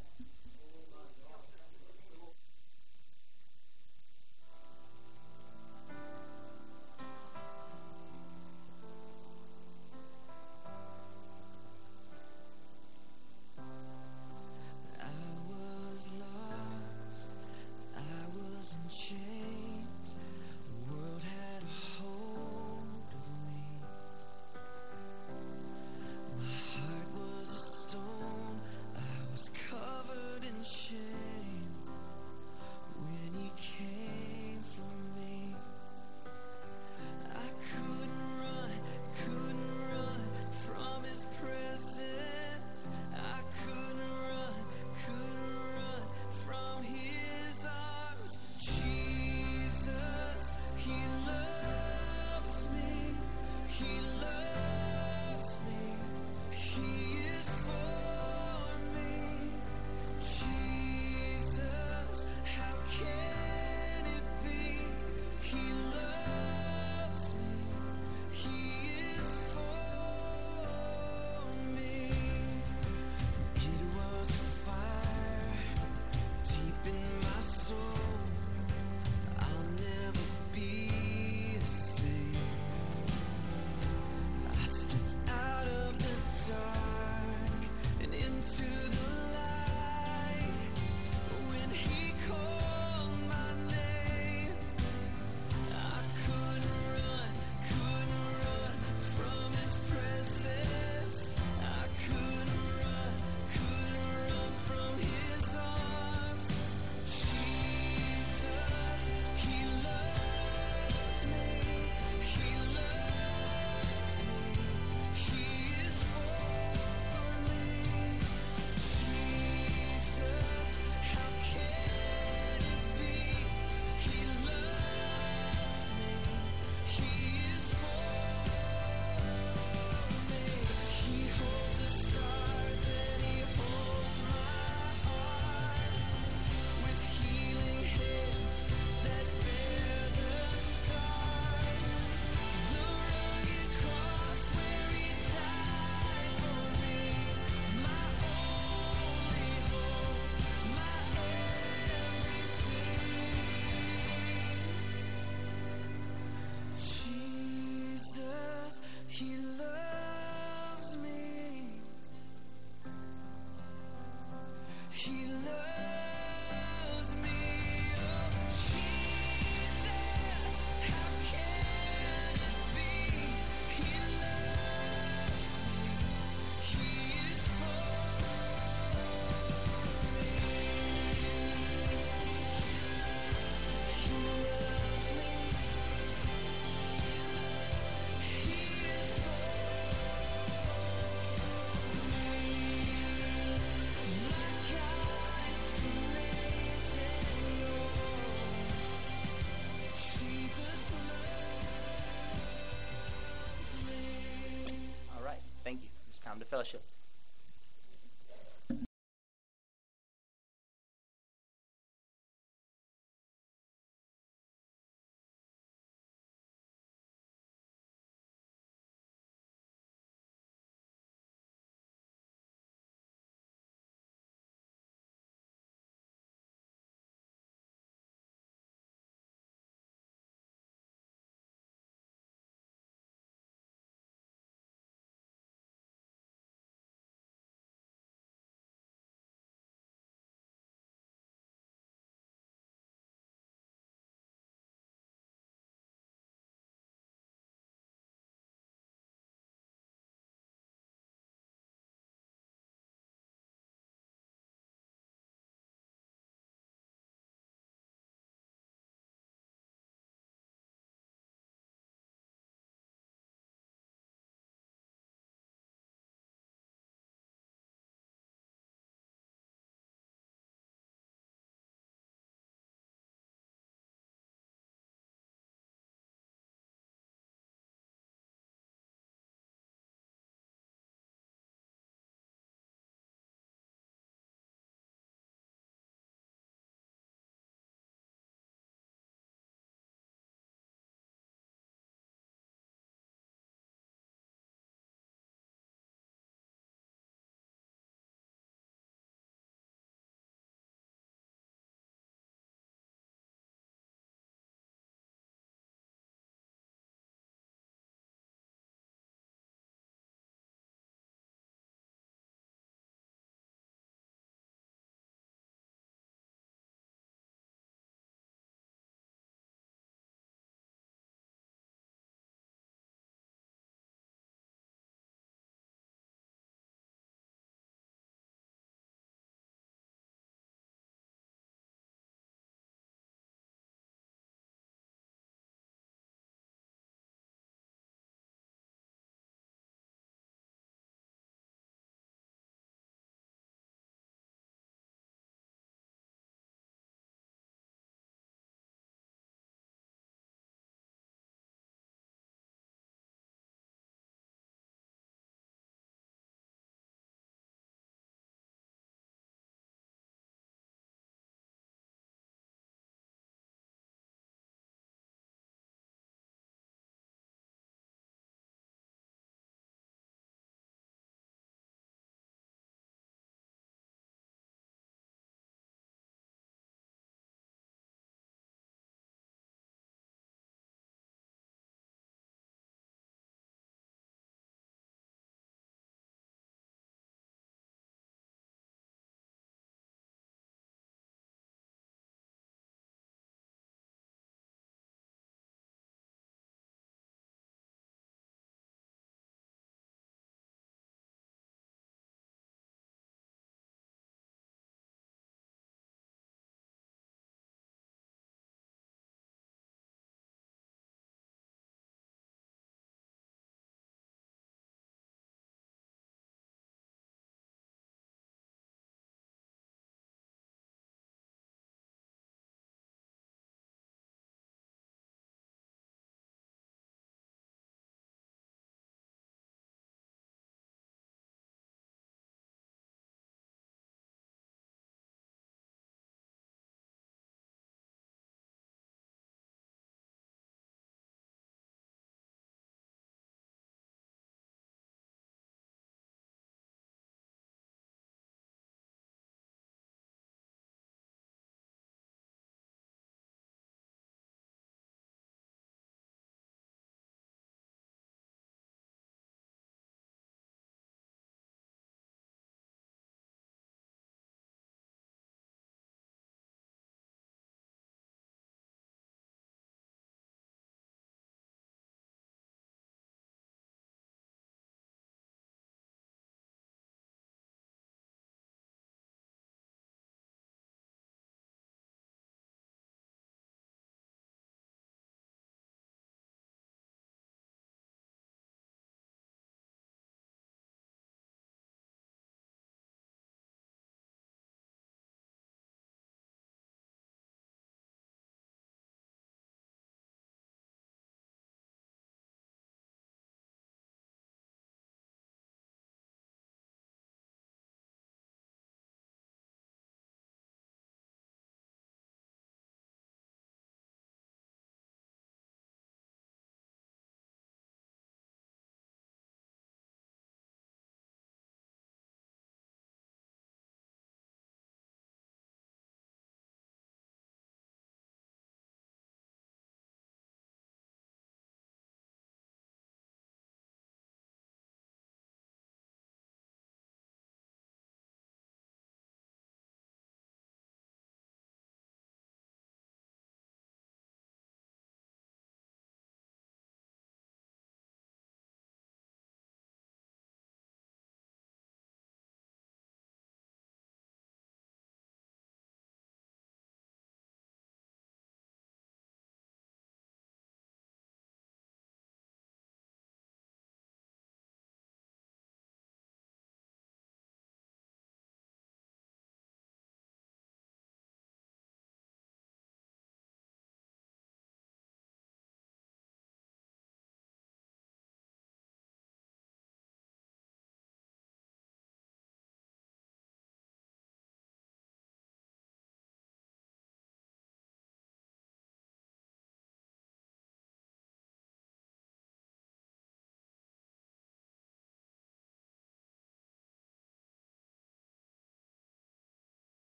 [206.48, 206.87] Fellowship.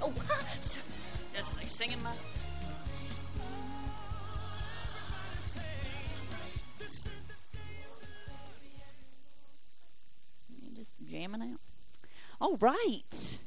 [0.00, 0.12] Oh,
[1.34, 2.12] just like singing my.
[10.76, 11.58] Just jamming out.
[12.40, 13.38] All right.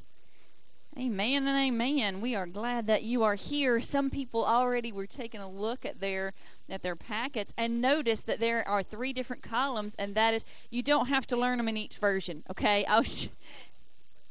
[0.97, 2.19] Amen and amen.
[2.19, 3.79] We are glad that you are here.
[3.79, 6.33] Some people already were taking a look at their
[6.69, 10.83] at their packets and notice that there are three different columns, and that is you
[10.83, 12.43] don't have to learn them in each version.
[12.49, 13.29] Okay, I was.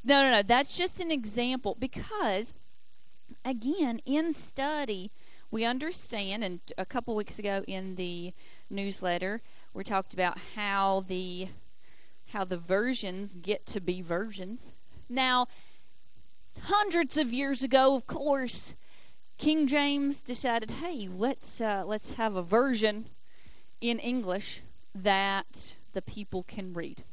[0.03, 0.41] No, no, no.
[0.41, 2.51] That's just an example because,
[3.45, 5.11] again, in study,
[5.51, 8.31] we understand, and a couple weeks ago in the
[8.69, 9.39] newsletter,
[9.73, 11.49] we talked about how the
[12.33, 14.73] how the versions get to be versions.
[15.09, 15.47] Now,
[16.63, 18.73] hundreds of years ago, of course,
[19.37, 23.05] King James decided, hey, let's uh, let's have a version
[23.81, 24.61] in English
[24.95, 27.03] that the people can read.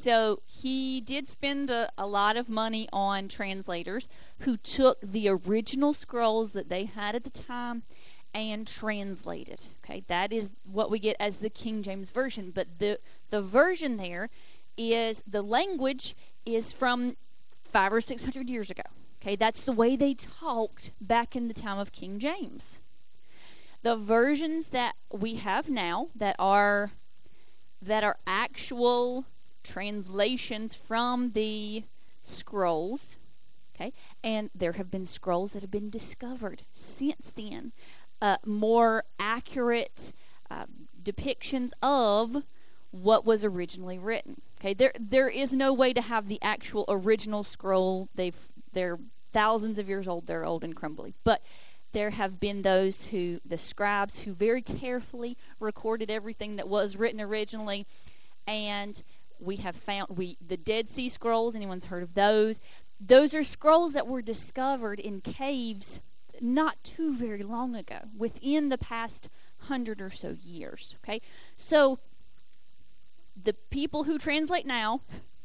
[0.00, 4.06] So he did spend a, a lot of money on translators
[4.42, 7.82] who took the original scrolls that they had at the time
[8.32, 9.60] and translated.
[9.82, 12.52] Okay, that is what we get as the King James version.
[12.54, 12.98] But the
[13.30, 14.28] the version there
[14.76, 16.14] is the language
[16.46, 17.16] is from
[17.72, 18.84] five or six hundred years ago.
[19.20, 22.78] Okay, that's the way they talked back in the time of King James.
[23.82, 26.90] The versions that we have now that are
[27.84, 29.24] that are actual
[29.72, 31.82] translations from the
[32.24, 33.14] scrolls,
[33.74, 33.92] okay,
[34.24, 37.72] and there have been scrolls that have been discovered since then,
[38.20, 40.12] uh, more accurate
[40.50, 40.66] uh,
[41.04, 42.44] depictions of
[42.90, 44.34] what was originally written.
[44.58, 48.08] Okay, there there is no way to have the actual original scroll.
[48.16, 48.34] They've
[48.72, 48.96] they're
[49.32, 50.26] thousands of years old.
[50.26, 51.40] They're old and crumbly, but
[51.92, 57.20] there have been those who the scribes who very carefully recorded everything that was written
[57.20, 57.86] originally,
[58.46, 59.00] and
[59.40, 61.54] we have found we the Dead Sea Scrolls.
[61.54, 62.58] Anyone's heard of those?
[63.00, 65.98] Those are scrolls that were discovered in caves
[66.40, 69.28] not too very long ago, within the past
[69.66, 70.96] hundred or so years.
[71.02, 71.20] Okay,
[71.56, 71.98] so
[73.44, 75.00] the people who translate now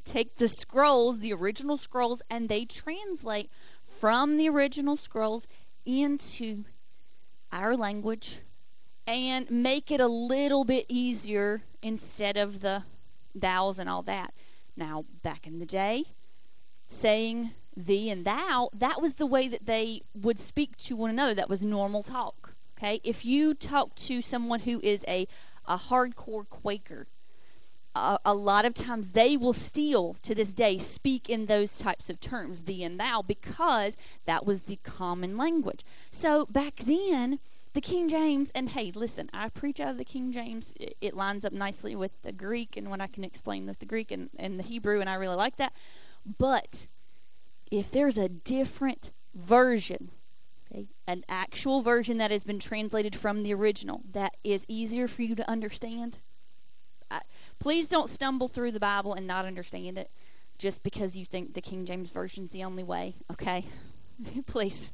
[0.06, 3.50] take the scrolls, the original scrolls, and they translate
[4.00, 5.46] from the original scrolls
[5.86, 6.64] into
[7.52, 8.38] our language
[9.08, 12.84] and make it a little bit easier instead of the
[13.38, 14.34] thous and all that.
[14.75, 16.05] Now, back in the day,
[16.89, 21.34] saying thee and thou, that was the way that they would speak to one another.
[21.34, 22.53] That was normal talk.
[22.77, 22.99] Okay?
[23.03, 25.25] If you talk to someone who is a,
[25.67, 27.05] a hardcore Quaker,
[27.95, 32.09] a, a lot of times they will still, to this day, speak in those types
[32.09, 35.81] of terms, thee and thou, because that was the common language.
[36.11, 37.39] So back then,
[37.74, 40.65] the King James, and hey, listen, I preach out of the King James.
[40.80, 43.86] It, it lines up nicely with the Greek and when I can explain with the
[43.86, 45.74] Greek and, and the Hebrew, and I really like that.
[46.38, 46.86] But
[47.71, 50.09] if there's a different version,
[50.71, 55.24] okay, an actual version that has been translated from the original that is easier for
[55.24, 56.17] you to understand,
[57.09, 57.21] I,
[57.59, 60.09] please don't stumble through the Bible and not understand it
[60.59, 63.65] just because you think the King James Version is the only way, okay?
[64.47, 64.88] please.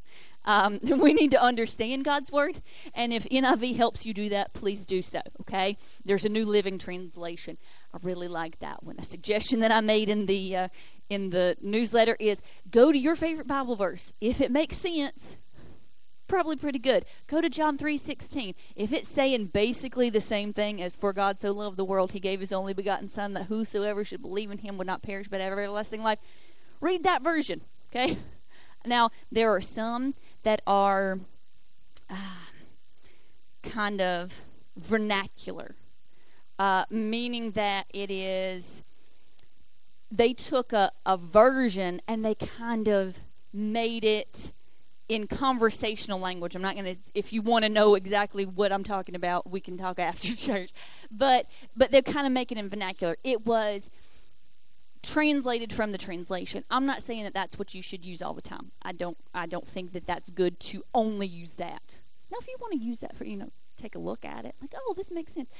[0.45, 2.57] Um, we need to understand God's Word,
[2.95, 5.75] and if NIV helps you do that, please do so, okay?
[6.05, 7.57] There's a New Living Translation.
[7.93, 8.97] I really like that one.
[8.99, 10.67] A suggestion that I made in the uh,
[11.09, 12.37] in the newsletter is
[12.71, 14.11] go to your favorite Bible verse.
[14.21, 15.35] If it makes sense,
[16.27, 17.03] probably pretty good.
[17.27, 18.53] Go to John 3:16.
[18.75, 22.19] If it's saying basically the same thing as for God so loved the world he
[22.19, 25.41] gave his only begotten son that whosoever should believe in him would not perish but
[25.41, 26.19] have everlasting life,
[26.79, 27.59] read that version,
[27.89, 28.17] okay?
[28.85, 30.13] Now, there are some
[30.43, 31.17] that are
[32.09, 32.15] uh,
[33.63, 34.31] kind of
[34.77, 35.75] vernacular,
[36.57, 38.81] uh, meaning that it is
[40.11, 43.15] they took a, a version and they kind of
[43.53, 44.49] made it
[45.07, 46.55] in conversational language.
[46.55, 49.59] I'm not going to if you want to know exactly what I'm talking about, we
[49.59, 50.71] can talk after church.
[51.11, 53.15] But but they're kind of making it in vernacular.
[53.23, 53.89] It was
[55.01, 56.63] translated from the translation.
[56.69, 58.71] I'm not saying that that's what you should use all the time.
[58.81, 61.81] I don't I don't think that that's good to only use that.
[62.31, 63.49] Now if you want to use that for, you know,
[63.81, 65.51] take a look at it, like, oh, this makes sense.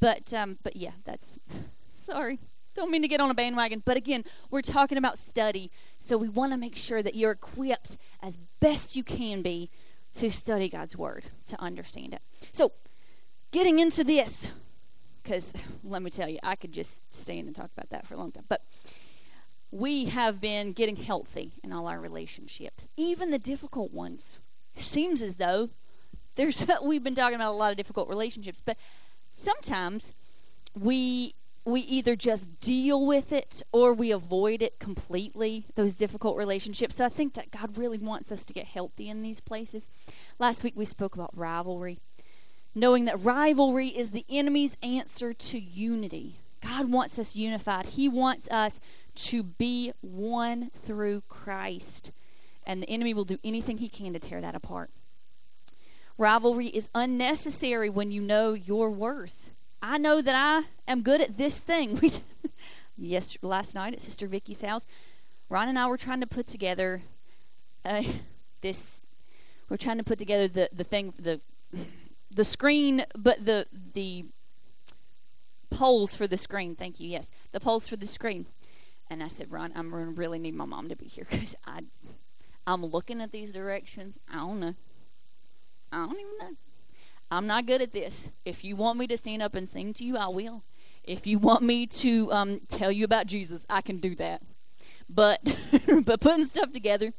[0.00, 1.28] But um but yeah, that's
[2.06, 2.38] sorry.
[2.74, 5.70] Don't mean to get on a bandwagon, but again, we're talking about study.
[6.04, 9.68] So we want to make sure that you're equipped as best you can be
[10.16, 12.20] to study God's word, to understand it.
[12.50, 12.72] So,
[13.52, 14.48] getting into this
[15.28, 15.52] because
[15.84, 18.32] let me tell you, I could just stand and talk about that for a long
[18.32, 18.44] time.
[18.48, 18.60] But
[19.70, 24.38] we have been getting healthy in all our relationships, even the difficult ones.
[24.76, 25.68] Seems as though
[26.36, 28.78] there's we've been talking about a lot of difficult relationships, but
[29.36, 30.10] sometimes
[30.80, 31.34] we
[31.66, 36.96] we either just deal with it or we avoid it completely, those difficult relationships.
[36.96, 39.84] So I think that God really wants us to get healthy in these places.
[40.38, 41.98] Last week we spoke about rivalry,
[42.78, 46.34] knowing that rivalry is the enemy's answer to unity.
[46.62, 48.78] God wants us unified, He wants us
[49.16, 52.10] to be one through Christ.
[52.66, 54.90] And the enemy will do anything he can to tear that apart.
[56.18, 59.54] Rivalry is unnecessary when you know your worth.
[59.80, 61.98] I know that I am good at this thing.
[63.00, 64.84] Yes, last night at Sister Vicky's house,
[65.48, 67.00] Ron and I were trying to put together
[67.84, 68.02] uh,
[68.62, 68.84] this.
[69.70, 71.40] We're trying to put together the the thing the
[72.30, 74.24] the screen, but the the
[75.70, 76.74] poles for the screen.
[76.74, 77.08] Thank you.
[77.08, 78.46] Yes, the poles for the screen.
[79.10, 81.80] And I said, Ron, I'm gonna really need my mom to be here because I
[82.66, 84.18] I'm looking at these directions.
[84.32, 84.74] I don't know.
[85.92, 86.50] I don't even know.
[87.30, 88.14] I'm not good at this.
[88.44, 90.62] If you want me to stand up and sing to you, I will.
[91.06, 94.42] If you want me to um, tell you about Jesus, I can do that.
[95.08, 95.40] But
[96.04, 97.10] but putting stuff together,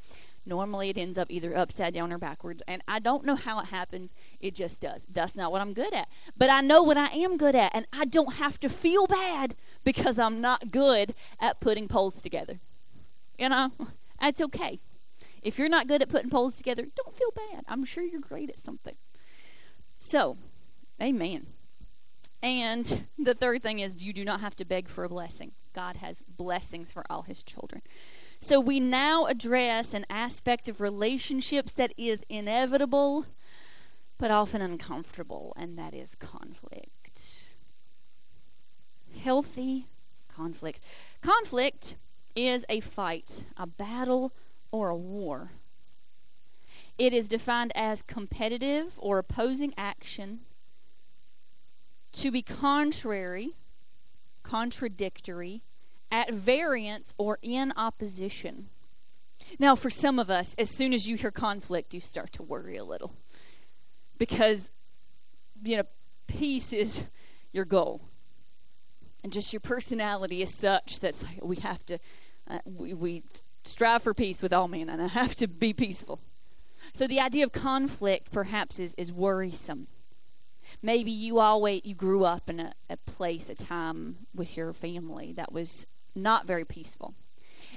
[0.46, 3.68] normally it ends up either upside down or backwards, and I don't know how it
[3.68, 4.12] happens.
[4.42, 5.08] It just does.
[5.08, 6.08] That's not what I'm good at.
[6.38, 9.56] But I know what I am good at, and I don't have to feel bad
[9.84, 12.54] because I'm not good at putting poles together.
[13.38, 13.70] You know,
[14.22, 14.80] that's okay.
[15.44, 17.64] If you're not good at putting poles together, don't feel bad.
[17.68, 18.96] I'm sure you're great at something.
[20.00, 20.36] So,
[21.02, 21.44] amen.
[22.42, 25.52] And the third thing is you do not have to beg for a blessing.
[25.76, 27.82] God has blessings for all his children.
[28.42, 33.26] So we now address an aspect of relationships that is inevitable
[34.20, 36.90] but often uncomfortable, and that is conflict.
[39.24, 39.86] Healthy
[40.36, 40.82] conflict.
[41.24, 41.96] Conflict
[42.36, 44.32] is a fight, a battle,
[44.72, 45.50] or a war.
[46.98, 50.40] It is defined as competitive or opposing action
[52.14, 53.52] to be contrary,
[54.44, 55.62] contradictory,
[56.12, 58.66] at variance, or in opposition.
[59.60, 62.76] Now, for some of us, as soon as you hear conflict, you start to worry
[62.76, 63.14] a little
[64.20, 64.62] because,
[65.64, 65.84] you know,
[66.28, 67.02] peace is
[67.52, 68.02] your goal.
[69.24, 71.98] And just your personality is such that we have to,
[72.50, 73.24] uh, we, we
[73.66, 76.20] strive for peace with all men, and I have to be peaceful.
[76.94, 79.88] So the idea of conflict perhaps is, is worrisome.
[80.82, 85.34] Maybe you always you grew up in a, a place, a time with your family
[85.34, 87.14] that was not very peaceful.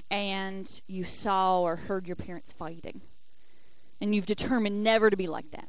[0.09, 3.01] And you saw or heard your parents fighting.
[4.01, 5.67] And you've determined never to be like that.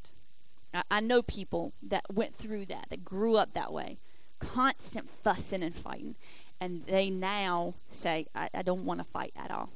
[0.91, 3.97] I, know people that went through that, that grew up that way.
[4.41, 6.17] Constant fussing and fighting.
[6.61, 9.71] And they now say, I, I don't want to fight at all.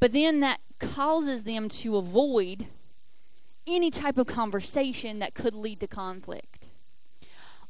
[0.00, 2.66] But then that causes them to avoid
[3.66, 6.66] any type of conversation that could lead to conflict.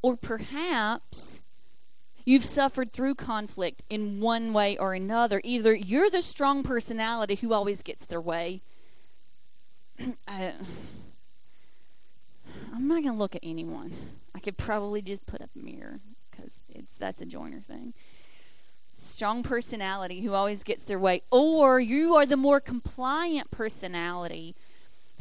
[0.03, 1.39] Or perhaps
[2.25, 5.41] you've suffered through conflict in one way or another.
[5.45, 8.61] Either you're the strong personality who always gets their way.
[10.29, 10.55] I,
[12.75, 13.93] I'm not going to look at anyone.
[14.35, 16.01] I could probably just put up a mirror
[16.31, 16.51] because
[16.99, 17.93] that's a joiner thing
[19.05, 24.55] strong personality who always gets their way, or you are the more compliant personality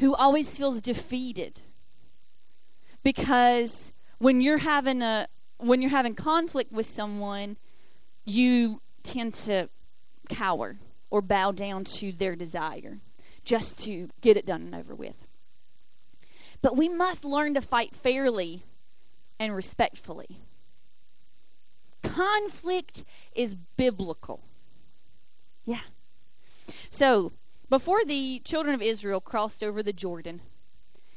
[0.00, 1.60] who always feels defeated.
[3.04, 5.26] Because when you're having a
[5.58, 7.56] when you're having conflict with someone,
[8.24, 9.68] you tend to
[10.28, 10.74] cower
[11.10, 12.96] or bow down to their desire
[13.44, 15.33] just to get it done and over with.
[16.64, 18.62] But we must learn to fight fairly
[19.38, 20.38] and respectfully.
[22.02, 23.04] Conflict
[23.36, 24.40] is biblical.
[25.66, 25.82] Yeah.
[26.90, 27.32] So,
[27.68, 30.40] before the children of Israel crossed over the Jordan,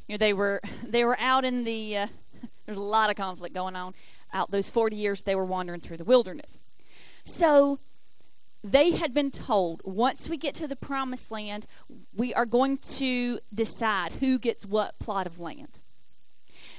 [0.10, 2.08] you know, they were they were out in the uh,
[2.66, 3.94] there's a lot of conflict going on
[4.34, 6.58] out those 40 years they were wandering through the wilderness.
[7.24, 7.80] So,
[8.64, 11.66] they had been told once we get to the promised land,
[12.16, 15.70] we are going to decide who gets what plot of land.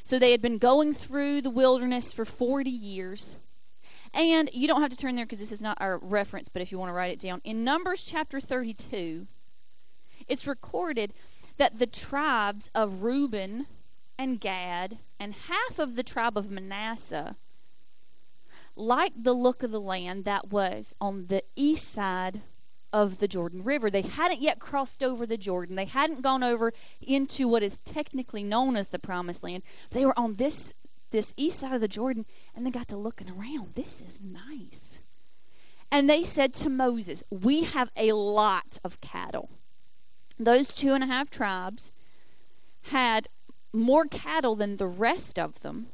[0.02, 3.36] So they had been going through the wilderness for 40 years.
[4.14, 6.72] And you don't have to turn there because this is not our reference, but if
[6.72, 9.26] you want to write it down, in Numbers chapter 32,
[10.28, 11.12] it's recorded
[11.58, 13.66] that the tribes of Reuben
[14.18, 17.36] and Gad and half of the tribe of Manasseh
[18.78, 22.40] liked the look of the land that was on the east side
[22.92, 23.90] of the Jordan River.
[23.90, 25.76] They hadn't yet crossed over the Jordan.
[25.76, 26.72] They hadn't gone over
[27.06, 29.62] into what is technically known as the promised land.
[29.90, 30.72] They were on this
[31.10, 33.74] this east side of the Jordan and they got to looking around.
[33.74, 34.98] This is nice.
[35.90, 39.48] And they said to Moses, We have a lot of cattle.
[40.38, 41.90] Those two and a half tribes
[42.90, 43.26] had
[43.72, 45.86] more cattle than the rest of them,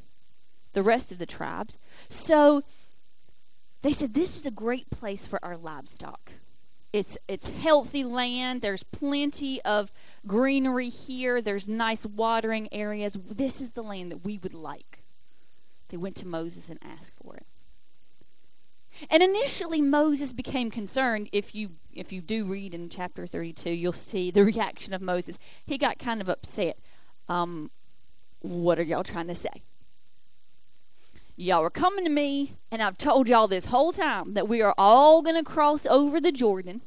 [0.74, 1.76] the rest of the tribes.
[2.15, 2.62] So
[3.83, 6.33] they said this is a great place for our livestock.
[6.93, 8.62] It's it's healthy land.
[8.62, 9.91] There's plenty of
[10.27, 11.43] greenery here.
[11.43, 13.15] There's nice watering areas.
[13.15, 15.01] This is the land that we would like.
[15.91, 17.47] They went to Moses and asked for it.
[19.11, 21.29] And initially Moses became concerned.
[21.33, 25.37] If you if you do read in chapter 32, you'll see the reaction of Moses.
[25.67, 26.77] He got kind of upset.
[27.29, 27.71] Um,
[28.41, 29.61] what are y'all trying to say?
[31.37, 34.74] Y'all are coming to me, and I've told y'all this whole time that we are
[34.78, 36.80] all going to cross over the Jordan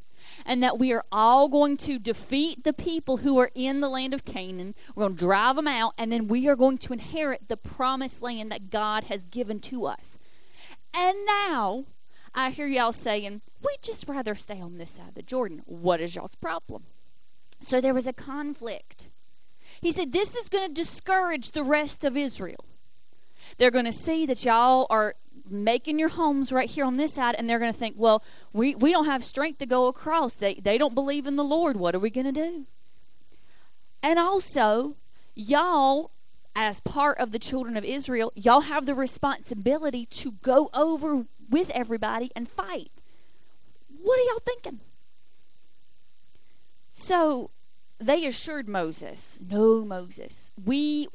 [0.45, 4.13] and that we are all going to defeat the people who are in the land
[4.13, 4.73] of Canaan.
[4.95, 8.21] We're going to drive them out, and then we are going to inherit the promised
[8.21, 10.11] land that God has given to us.
[10.95, 11.83] And now
[12.33, 15.59] I hear y'all saying, we'd just rather stay on this side of the Jordan.
[15.65, 16.83] What is y'all's problem?
[17.67, 19.07] So there was a conflict.
[19.81, 22.63] He said, This is going to discourage the rest of Israel.
[23.58, 25.14] They're going to see that y'all are
[25.49, 28.76] making your homes right here on this side, and they're going to think, well, we,
[28.76, 30.34] we don't have strength to go across.
[30.34, 31.78] They, they don't believe in the Lord.
[31.78, 32.66] What are we going to do?
[34.03, 34.93] And also,
[35.36, 36.12] y'all,
[36.55, 41.70] as part of the children of Israel, y'all have the responsibility to go over with
[41.72, 42.91] everybody and fight.
[44.03, 44.80] What are y'all thinking?
[46.93, 47.49] So
[47.99, 51.08] they assured Moses, No, Moses, we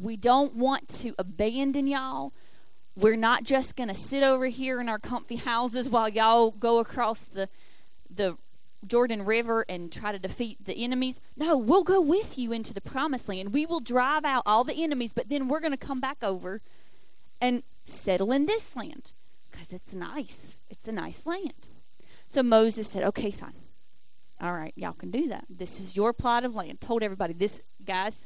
[0.00, 2.32] we don't want to abandon y'all.
[2.96, 6.78] We're not just going to sit over here in our comfy houses while y'all go
[6.78, 7.48] across the
[8.14, 8.36] the
[8.86, 11.16] Jordan River and try to defeat the enemies.
[11.38, 13.52] No, we'll go with you into the promised land.
[13.52, 16.60] We will drive out all the enemies, but then we're going to come back over
[17.40, 19.02] and settle in this land
[19.50, 20.38] because it's nice.
[20.68, 21.54] It's a nice land.
[22.26, 23.52] So Moses said, "Okay, fine.
[24.40, 25.44] All right, y'all can do that.
[25.48, 28.22] This is your plot of land." Told everybody, "This guys,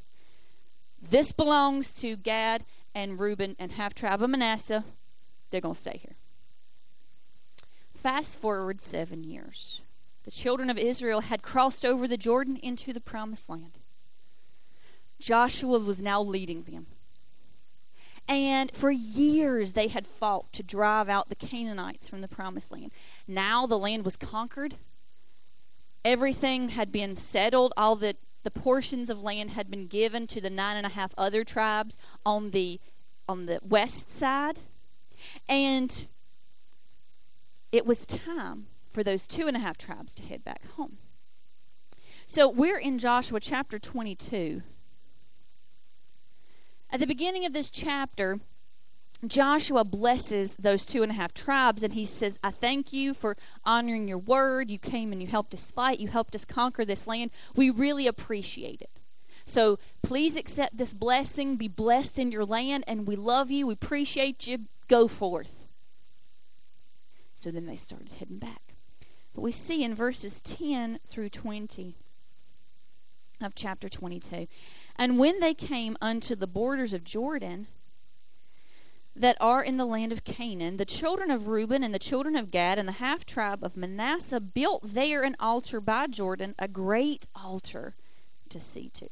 [1.02, 2.62] this belongs to Gad
[2.94, 4.84] and Reuben and half tribe of Manasseh.
[5.50, 6.16] They're going to stay here.
[8.02, 9.80] Fast forward seven years.
[10.24, 13.72] The children of Israel had crossed over the Jordan into the promised land.
[15.20, 16.86] Joshua was now leading them.
[18.28, 22.90] And for years they had fought to drive out the Canaanites from the promised land.
[23.28, 24.74] Now the land was conquered.
[26.04, 27.72] Everything had been settled.
[27.76, 28.14] All the
[28.46, 31.96] the portions of land had been given to the nine and a half other tribes
[32.24, 32.78] on the
[33.28, 34.54] on the west side.
[35.48, 36.04] And
[37.72, 40.92] it was time for those two and a half tribes to head back home.
[42.28, 44.60] So we're in joshua chapter 22
[46.92, 48.38] at the beginning of this chapter
[49.24, 53.36] Joshua blesses those two and a half tribes and he says, I thank you for
[53.64, 54.68] honoring your word.
[54.68, 56.00] You came and you helped us fight.
[56.00, 57.30] You helped us conquer this land.
[57.54, 58.90] We really appreciate it.
[59.46, 61.56] So please accept this blessing.
[61.56, 63.68] Be blessed in your land, and we love you.
[63.68, 64.58] We appreciate you.
[64.88, 65.48] Go forth.
[67.36, 68.60] So then they started heading back.
[69.34, 71.94] But we see in verses 10 through 20
[73.42, 74.46] of chapter 22
[74.98, 77.66] And when they came unto the borders of Jordan,
[79.16, 82.50] that are in the land of Canaan, the children of Reuben and the children of
[82.50, 87.24] Gad and the half tribe of Manasseh built there an altar by Jordan, a great
[87.34, 87.92] altar
[88.50, 89.08] to see to.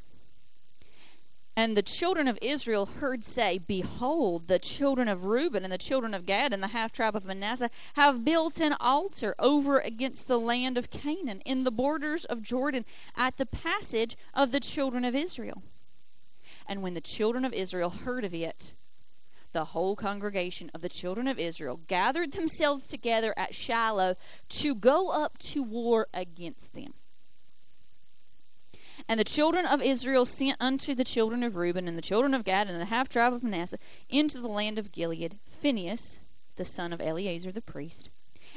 [1.57, 6.13] And the children of Israel heard say, Behold, the children of Reuben and the children
[6.13, 10.41] of Gad and the half tribe of Manasseh have built an altar over against the
[10.41, 12.85] land of Canaan in the borders of Jordan
[13.17, 15.63] at the passage of the children of Israel.
[16.69, 18.73] And when the children of Israel heard of it,
[19.55, 24.17] the whole congregation of the children of Israel gathered themselves together at Shiloh
[24.51, 26.93] to go up to war against them.
[29.09, 32.45] And the children of Israel sent unto the children of Reuben and the children of
[32.45, 33.79] Gad and the half tribe of Manasseh
[34.11, 36.19] into the land of Gilead Phinehas,
[36.57, 38.09] the son of Eleazar the priest,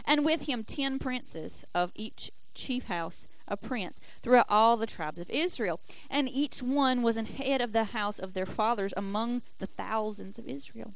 [0.06, 5.18] and with him ten princes of each chief house, a prince, throughout all the tribes
[5.20, 5.80] of Israel.
[6.12, 10.38] And each one was an head of the house of their fathers among the thousands
[10.38, 10.91] of Israel.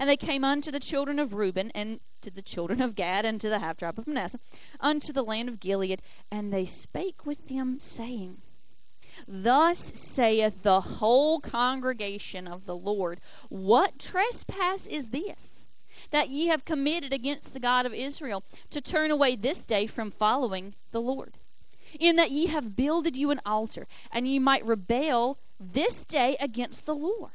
[0.00, 3.40] And they came unto the children of Reuben, and to the children of Gad, and
[3.40, 4.40] to the half tribe of Manasseh,
[4.80, 8.38] unto the land of Gilead, and they spake with them, saying,
[9.28, 15.64] Thus saith the whole congregation of the Lord, What trespass is this?
[16.10, 18.42] That ye have committed against the God of Israel,
[18.72, 21.30] to turn away this day from following the Lord
[21.98, 26.86] in that ye have builded you an altar, and ye might rebel this day against
[26.86, 27.32] the Lord.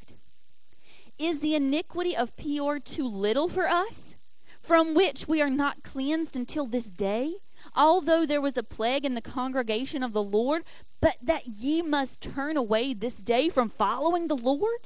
[1.20, 4.16] Is the iniquity of Peor too little for us,
[4.62, 7.34] from which we are not cleansed until this day?
[7.76, 10.64] Although there was a plague in the congregation of the Lord,
[11.02, 14.80] but that ye must turn away this day from following the Lord?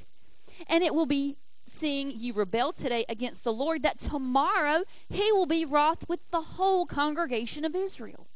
[0.68, 1.36] And it will be
[1.74, 6.40] seeing ye rebel today against the Lord, that tomorrow he will be wroth with the
[6.40, 8.26] whole congregation of Israel.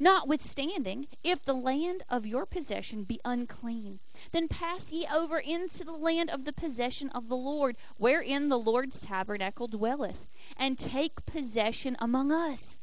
[0.00, 3.98] Notwithstanding, if the land of your possession be unclean,
[4.32, 8.58] then pass ye over into the land of the possession of the Lord, wherein the
[8.58, 10.24] Lord's tabernacle dwelleth,
[10.58, 12.76] and take possession among us.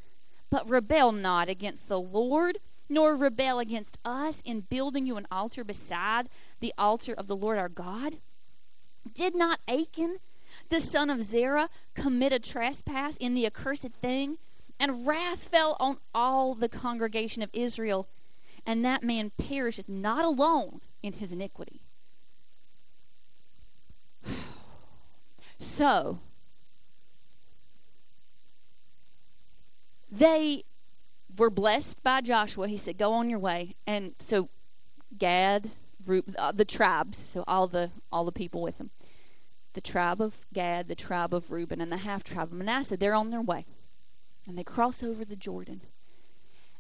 [0.49, 2.57] But rebel not against the Lord,
[2.89, 6.27] nor rebel against us in building you an altar beside
[6.59, 8.13] the altar of the Lord our God.
[9.15, 10.17] Did not Achan,
[10.69, 14.38] the son of Zerah, commit a trespass in the accursed thing?
[14.81, 18.07] And wrath fell on all the congregation of Israel,
[18.65, 21.79] and that man perisheth not alone in his iniquity.
[25.59, 26.17] So,
[30.11, 30.63] they
[31.37, 32.67] were blessed by Joshua.
[32.67, 34.49] He said, "Go on your way." And so,
[35.19, 35.69] Gad,
[36.39, 38.89] uh, the tribes, so all the all the people with them,
[39.75, 43.13] the tribe of Gad, the tribe of Reuben, and the half tribe of Manasseh, they're
[43.13, 43.63] on their way,
[44.47, 45.81] and they cross over the Jordan.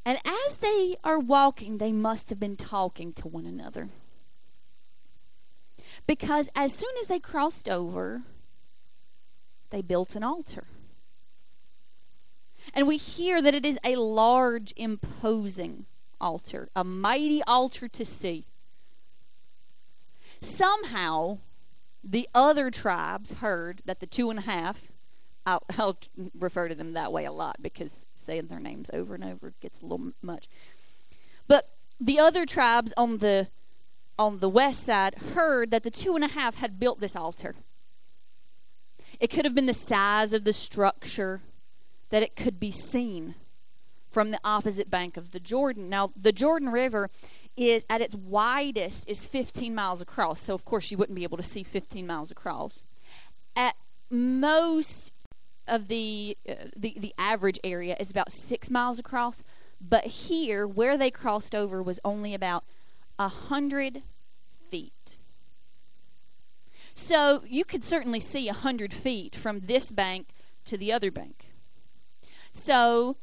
[0.05, 3.89] And as they are walking, they must have been talking to one another.
[6.07, 8.21] Because as soon as they crossed over,
[9.71, 10.63] they built an altar.
[12.73, 15.85] And we hear that it is a large, imposing
[16.19, 18.45] altar, a mighty altar to see.
[20.41, 21.37] Somehow,
[22.03, 24.77] the other tribes heard that the two and a half,
[25.45, 25.97] I'll, I'll
[26.39, 27.89] refer to them that way a lot because
[28.25, 30.47] saying their names over and over gets a little much.
[31.47, 31.65] But
[31.99, 33.47] the other tribes on the
[34.19, 37.55] on the west side heard that the two and a half had built this altar.
[39.19, 41.41] It could have been the size of the structure
[42.11, 43.35] that it could be seen
[44.11, 45.89] from the opposite bank of the Jordan.
[45.89, 47.07] Now, the Jordan River
[47.57, 50.41] is at its widest is 15 miles across.
[50.41, 52.71] So of course you wouldn't be able to see 15 miles across.
[53.55, 53.75] At
[54.09, 55.10] most
[55.71, 59.41] of the uh, the the average area is about 6 miles across,
[59.89, 62.63] but here where they crossed over was only about
[63.17, 64.03] a 100
[64.69, 65.15] feet.
[66.93, 70.27] So you could certainly see a 100 feet from this bank
[70.65, 71.35] to the other bank.
[72.53, 73.15] So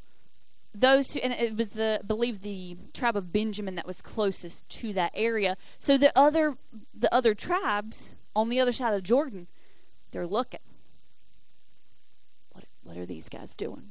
[0.73, 4.93] those who, and it was the, believe the tribe of Benjamin that was closest to
[4.93, 5.55] that area.
[5.79, 6.53] So the other,
[6.97, 9.47] the other tribes on the other side of Jordan,
[10.11, 10.59] they're looking.
[12.89, 13.83] What, are these guys doing?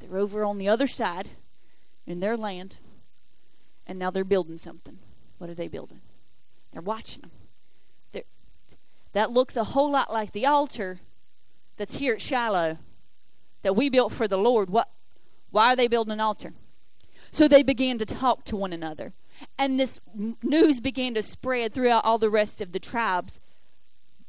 [0.00, 1.30] They're over on the other side
[2.06, 2.76] in their land,
[3.86, 4.98] and now they're building something.
[5.38, 6.00] What are they building?
[6.74, 7.30] They're watching them.
[8.12, 8.22] They're,
[9.14, 10.98] that looks a whole lot like the altar
[11.78, 12.76] that's here at Shiloh
[13.62, 14.68] that we built for the Lord.
[14.68, 14.86] What
[15.50, 16.50] why are they building an altar?
[17.32, 19.12] So they began to talk to one another.
[19.58, 19.98] And this
[20.42, 23.38] news began to spread throughout all the rest of the tribes.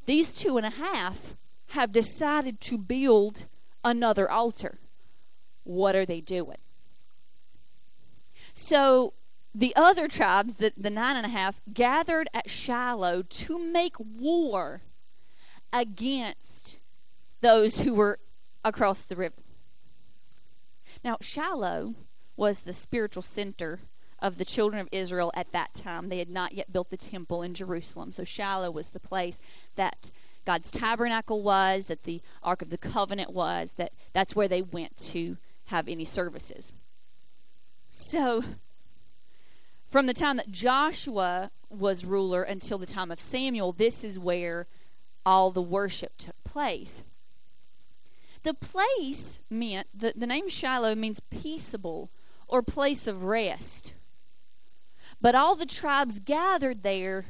[0.06, 1.18] These two and a half
[1.72, 3.44] have decided to build
[3.82, 4.76] another altar.
[5.64, 6.58] What are they doing?
[8.54, 9.12] So
[9.54, 14.80] the other tribes, the, the nine and a half, gathered at Shiloh to make war
[15.72, 16.76] against
[17.40, 18.18] those who were
[18.64, 19.40] across the river.
[21.02, 21.94] Now, Shiloh
[22.36, 23.80] was the spiritual center
[24.20, 26.08] of the children of Israel at that time.
[26.08, 28.12] They had not yet built the temple in Jerusalem.
[28.12, 29.36] So Shiloh was the place
[29.76, 30.10] that
[30.44, 34.96] God's tabernacle was, that the Ark of the Covenant was, that that's where they went
[34.98, 35.36] to
[35.66, 36.72] have any services.
[37.92, 38.42] So
[39.90, 44.66] from the time that Joshua was ruler until the time of Samuel, this is where
[45.24, 47.02] all the worship took place.
[48.42, 52.10] The place meant, the, the name Shiloh means peaceable
[52.48, 53.92] or place of rest.
[55.20, 57.24] But all the tribes gathered there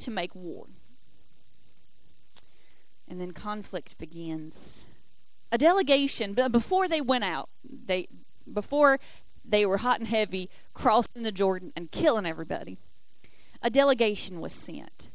[0.00, 0.64] to make war.
[3.10, 4.80] And then conflict begins.
[5.50, 8.06] A delegation, but before they went out, they
[8.52, 8.98] before
[9.48, 12.78] they were hot and heavy crossing the Jordan and killing everybody,
[13.62, 15.08] a delegation was sent.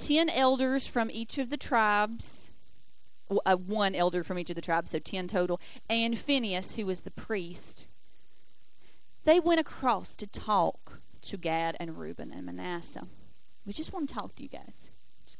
[0.00, 2.42] Ten elders from each of the tribes
[3.44, 7.00] uh, one elder from each of the tribes, so 10 total, and Phineas, who was
[7.00, 7.84] the priest.
[9.24, 13.06] They went across to talk to Gad and Reuben and Manasseh.
[13.66, 14.74] We just want to talk to you guys.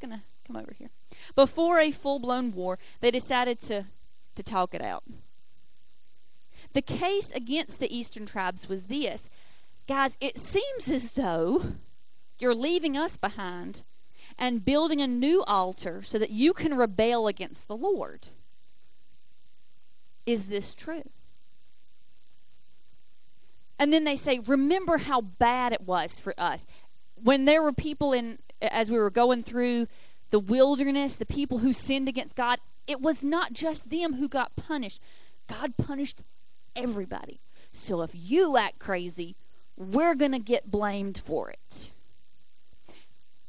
[0.03, 0.89] Going to come over here.
[1.37, 3.85] Before a full blown war, they decided to,
[4.35, 5.05] to talk it out.
[6.75, 9.23] The case against the eastern tribes was this
[9.89, 11.63] guys, it seems as though
[12.41, 13.83] you're leaving us behind
[14.39, 18.23] and building a new altar so that you can rebel against the Lord.
[20.27, 21.03] Is this true?
[23.79, 26.65] And then they say, remember how bad it was for us.
[27.23, 28.39] When there were people in,
[28.71, 29.87] as we were going through
[30.31, 34.57] the wilderness, the people who sinned against God, it was not just them who got
[34.57, 35.01] punished.
[35.49, 36.21] God punished
[36.75, 37.39] everybody.
[37.75, 39.35] So if you act crazy,
[39.77, 41.91] we're going to get blamed for it.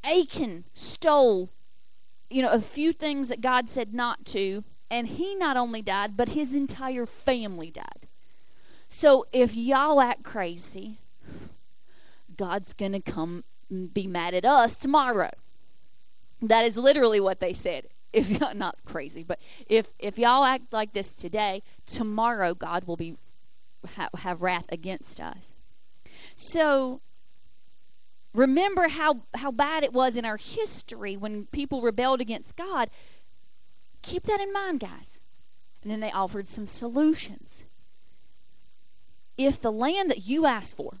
[0.04, 1.48] Achan stole,
[2.28, 6.16] you know, a few things that God said not to, and he not only died,
[6.16, 8.08] but his entire family died.
[8.90, 10.96] So if y'all act crazy,
[12.36, 13.42] God's going to come
[13.92, 15.30] be mad at us tomorrow.
[16.42, 17.84] That is literally what they said.
[18.14, 22.94] If y'all not crazy, but if if y'all act like this today, tomorrow God will
[22.94, 23.16] be
[23.96, 25.40] ha, have wrath against us.
[26.36, 27.00] So
[28.32, 32.88] remember how how bad it was in our history when people rebelled against God.
[34.02, 35.18] Keep that in mind, guys.
[35.82, 37.64] And then they offered some solutions.
[39.36, 40.98] If the land that you asked for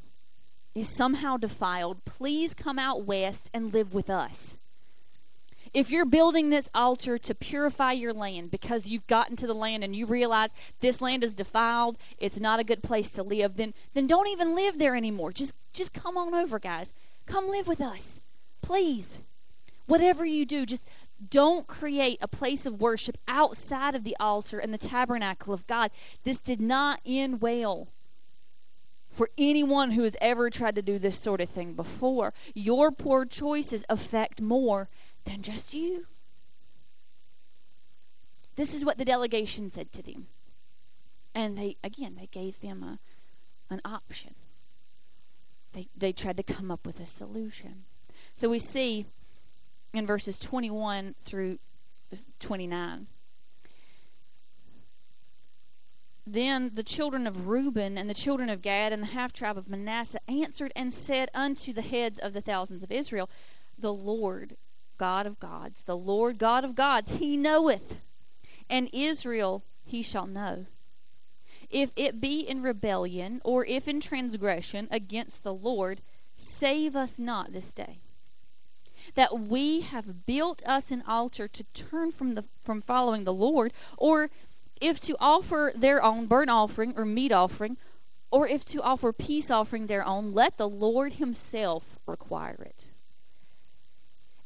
[0.74, 4.54] is somehow defiled, please come out west and live with us.
[5.72, 9.82] If you're building this altar to purify your land because you've gotten to the land
[9.82, 13.74] and you realize this land is defiled, it's not a good place to live, then
[13.92, 15.32] then don't even live there anymore.
[15.32, 16.92] Just just come on over, guys.
[17.26, 18.14] Come live with us.
[18.62, 19.18] Please.
[19.86, 20.88] Whatever you do, just
[21.30, 25.90] don't create a place of worship outside of the altar and the tabernacle of God.
[26.24, 27.88] This did not end well
[29.14, 32.32] for anyone who has ever tried to do this sort of thing before.
[32.54, 34.88] Your poor choices affect more
[35.24, 36.04] than just you.
[38.56, 40.26] This is what the delegation said to them.
[41.34, 42.98] And they again they gave them a
[43.72, 44.34] an option.
[45.74, 47.72] They they tried to come up with a solution.
[48.36, 49.06] So we see
[49.92, 51.58] in verses 21 through
[52.40, 53.06] 29.
[56.26, 59.68] Then the children of Reuben and the children of Gad and the half tribe of
[59.68, 63.28] Manasseh answered and said unto the heads of the thousands of Israel,
[63.78, 64.56] The Lord
[64.96, 68.00] God of gods, the Lord God of gods, he knoweth,
[68.70, 70.64] and Israel he shall know.
[71.70, 76.00] If it be in rebellion, or if in transgression against the Lord,
[76.38, 77.96] save us not this day.
[79.14, 83.72] That we have built us an altar to turn from the from following the Lord,
[83.98, 84.28] or
[84.80, 87.76] if to offer their own burnt offering or meat offering,
[88.30, 92.84] or if to offer peace offering their own, let the Lord himself require it.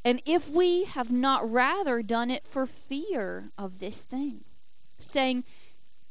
[0.05, 4.41] And if we have not rather done it for fear of this thing,
[5.01, 5.45] saying,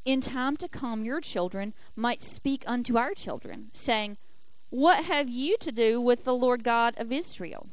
[0.06, 4.18] In time to come your children might speak unto our children, saying,
[4.70, 7.68] What have you to do with the Lord God of Israel?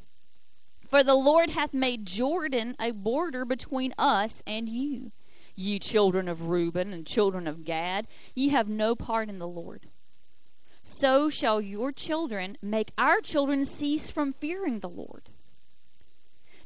[0.88, 5.10] For the Lord hath made Jordan a border between us and you.
[5.56, 9.80] Ye children of Reuben and children of Gad, ye have no part in the Lord.
[10.82, 15.22] So shall your children make our children cease from fearing the Lord.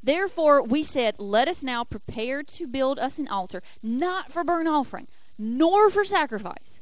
[0.02, 4.68] Therefore we said, Let us now prepare to build us an altar, not for burnt
[4.68, 5.06] offering,
[5.38, 6.78] nor for sacrifice,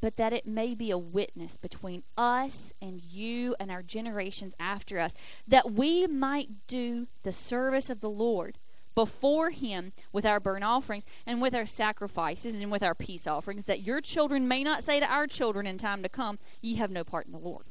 [0.00, 5.00] but that it may be a witness between us and you and our generations after
[5.00, 5.12] us,
[5.48, 8.54] that we might do the service of the Lord
[8.94, 13.64] before him with our burnt offerings and with our sacrifices and with our peace offerings,
[13.64, 16.90] that your children may not say to our children in time to come, Ye have
[16.90, 17.64] no part in the Lord.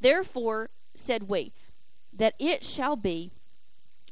[0.00, 1.52] Therefore said we,
[2.16, 3.30] that it shall be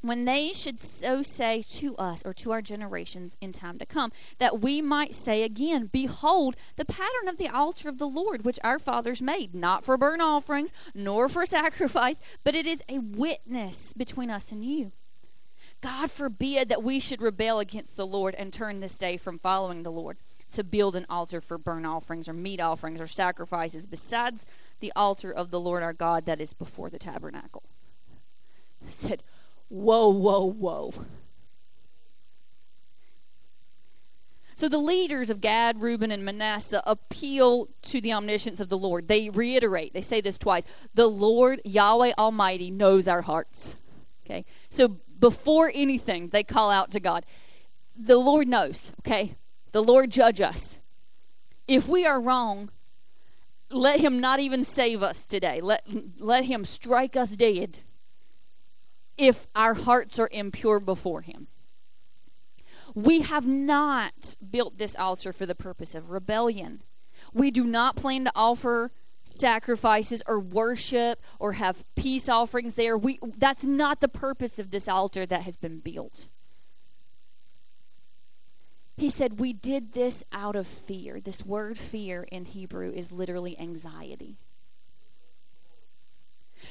[0.04, 4.12] when they should so say to us or to our generations in time to come,
[4.38, 8.58] that we might say again, Behold, the pattern of the altar of the Lord, which
[8.62, 13.94] our fathers made, not for burnt offerings, nor for sacrifice, but it is a witness
[13.96, 14.90] between us and you.
[15.84, 19.82] God forbid that we should rebel against the Lord and turn this day from following
[19.82, 20.16] the Lord
[20.54, 24.46] to build an altar for burnt offerings or meat offerings or sacrifices besides
[24.80, 27.62] the altar of the Lord our God that is before the tabernacle.
[28.86, 29.20] I said,
[29.68, 30.94] Whoa, whoa, whoa.
[34.56, 39.06] So the leaders of Gad, Reuben, and Manasseh appeal to the omniscience of the Lord.
[39.06, 43.74] They reiterate, they say this twice the Lord, Yahweh Almighty, knows our hearts.
[44.24, 44.46] Okay?
[44.74, 44.88] So
[45.20, 47.24] before anything, they call out to God.
[47.98, 49.32] The Lord knows, okay?
[49.72, 50.78] The Lord judge us.
[51.68, 52.68] If we are wrong,
[53.70, 55.60] let him not even save us today.
[55.60, 55.86] Let,
[56.20, 57.78] let him strike us dead
[59.16, 61.46] if our hearts are impure before Him.
[62.94, 66.80] We have not built this altar for the purpose of rebellion.
[67.32, 68.90] We do not plan to offer
[69.24, 72.96] sacrifices or worship or have peace offerings there.
[72.96, 76.26] We that's not the purpose of this altar that has been built.
[78.96, 81.18] He said we did this out of fear.
[81.20, 84.36] This word fear in Hebrew is literally anxiety.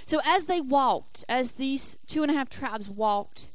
[0.06, 3.48] So as they walked, as these two and a half tribes walked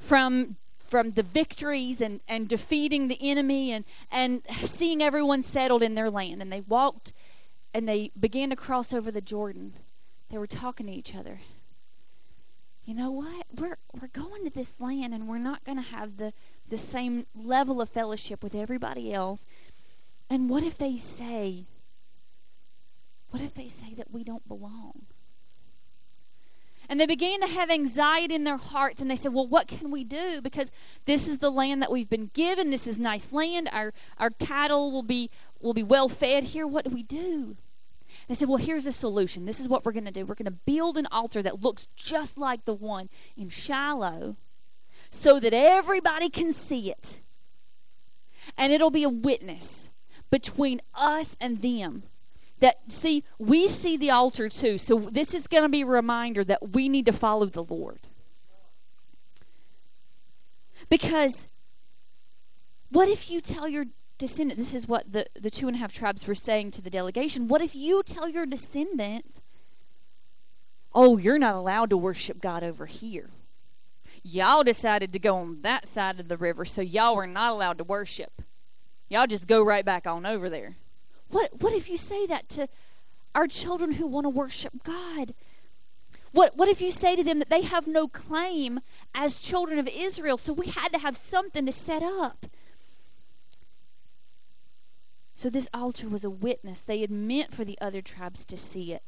[0.00, 0.56] from
[0.88, 6.08] from the victories and, and defeating the enemy and, and seeing everyone settled in their
[6.08, 7.12] land, and they walked
[7.76, 9.70] and they began to cross over the Jordan,
[10.30, 11.40] they were talking to each other.
[12.86, 13.44] You know what?
[13.54, 16.32] We're we're going to this land and we're not going to have the
[16.70, 19.40] the same level of fellowship with everybody else.
[20.30, 21.64] And what if they say
[23.30, 24.94] what if they say that we don't belong?
[26.88, 29.90] And they began to have anxiety in their hearts, and they said, Well, what can
[29.90, 30.40] we do?
[30.40, 30.70] Because
[31.04, 32.70] this is the land that we've been given.
[32.70, 33.68] This is nice land.
[33.70, 35.28] Our our cattle will be
[35.60, 36.66] will be well fed here.
[36.66, 37.56] What do we do?
[38.28, 39.46] They said, Well, here's a solution.
[39.46, 40.24] This is what we're going to do.
[40.24, 44.36] We're going to build an altar that looks just like the one in Shiloh
[45.10, 47.18] so that everybody can see it.
[48.58, 49.88] And it'll be a witness
[50.30, 52.02] between us and them
[52.60, 56.42] that see we see the altar too so this is going to be a reminder
[56.42, 57.98] that we need to follow the lord
[60.88, 61.46] because
[62.90, 63.84] what if you tell your
[64.18, 66.90] descendant this is what the, the two and a half tribes were saying to the
[66.90, 69.28] delegation what if you tell your descendants
[70.94, 73.28] oh you're not allowed to worship god over here
[74.22, 77.76] y'all decided to go on that side of the river so y'all are not allowed
[77.76, 78.30] to worship
[79.08, 80.74] y'all just go right back on over there
[81.30, 82.66] what what if you say that to
[83.36, 85.34] our children who want to worship God?
[86.32, 88.80] What what if you say to them that they have no claim
[89.14, 90.38] as children of Israel?
[90.38, 92.36] So we had to have something to set up.
[95.36, 96.80] So this altar was a witness.
[96.80, 99.02] They had meant for the other tribes to see it,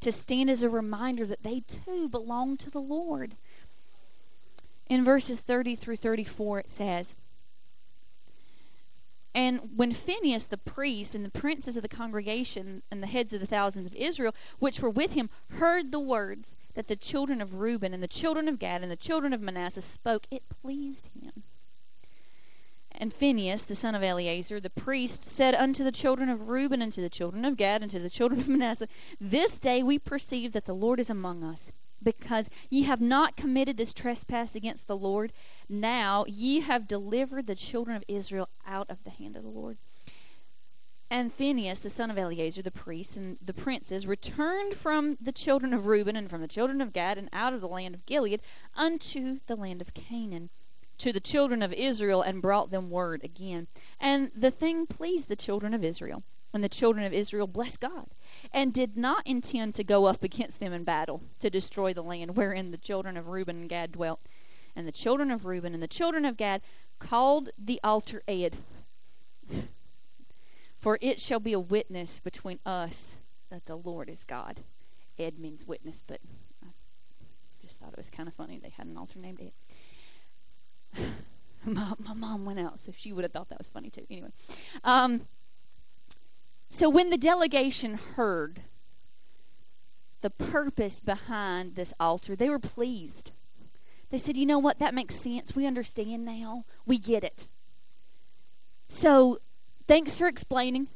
[0.00, 3.32] to stand as a reminder that they too belong to the Lord.
[4.88, 7.14] In verses 30 through 34 it says,
[9.34, 13.40] and when Phinehas the priest and the princes of the congregation and the heads of
[13.40, 17.60] the thousands of Israel, which were with him, heard the words that the children of
[17.60, 21.42] Reuben and the children of Gad and the children of Manasseh spoke, it pleased him.
[23.02, 26.92] And Phinehas, the son of Eleazar, the priest, said unto the children of Reuben and
[26.92, 28.86] to the children of Gad and to the children of Manasseh,
[29.20, 31.72] This day we perceive that the Lord is among us,
[32.04, 35.32] because ye have not committed this trespass against the Lord,
[35.68, 39.78] now ye have delivered the children of Israel out of the hand of the Lord.
[41.10, 45.74] And Phinehas, the son of Eleazar, the priest, and the princes returned from the children
[45.74, 48.42] of Reuben and from the children of Gad and out of the land of Gilead
[48.76, 50.50] unto the land of Canaan
[51.02, 53.66] to the children of Israel and brought them word again.
[54.00, 56.22] And the thing pleased the children of Israel.
[56.54, 58.06] And the children of Israel blessed God
[58.54, 62.36] and did not intend to go up against them in battle to destroy the land
[62.36, 64.20] wherein the children of Reuben and Gad dwelt.
[64.76, 66.62] And the children of Reuben and the children of Gad
[67.00, 68.58] called the altar Ed.
[70.80, 73.14] For it shall be a witness between us
[73.50, 74.58] that the Lord is God.
[75.18, 76.18] Ed means witness, but
[76.62, 76.68] I
[77.60, 79.50] just thought it was kind of funny they had an altar named Ed.
[81.64, 84.02] my, my mom went out, so she would have thought that was funny too.
[84.10, 84.30] Anyway,
[84.84, 85.20] um,
[86.72, 88.60] so when the delegation heard
[90.22, 93.30] the purpose behind this altar, they were pleased.
[94.10, 94.78] They said, you know what?
[94.78, 95.54] That makes sense.
[95.54, 96.64] We understand now.
[96.86, 97.44] We get it.
[98.88, 99.38] So
[99.86, 100.88] thanks for explaining.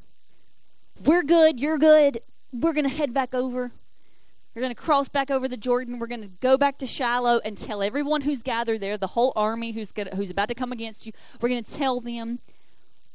[1.04, 1.58] We're good.
[1.58, 2.20] You're good.
[2.52, 3.70] We're to head back over.
[4.56, 5.98] We're going to cross back over the Jordan.
[5.98, 9.34] We're going to go back to Shiloh and tell everyone who's gathered there, the whole
[9.36, 11.12] army who's gonna, who's about to come against you.
[11.42, 12.38] We're going to tell them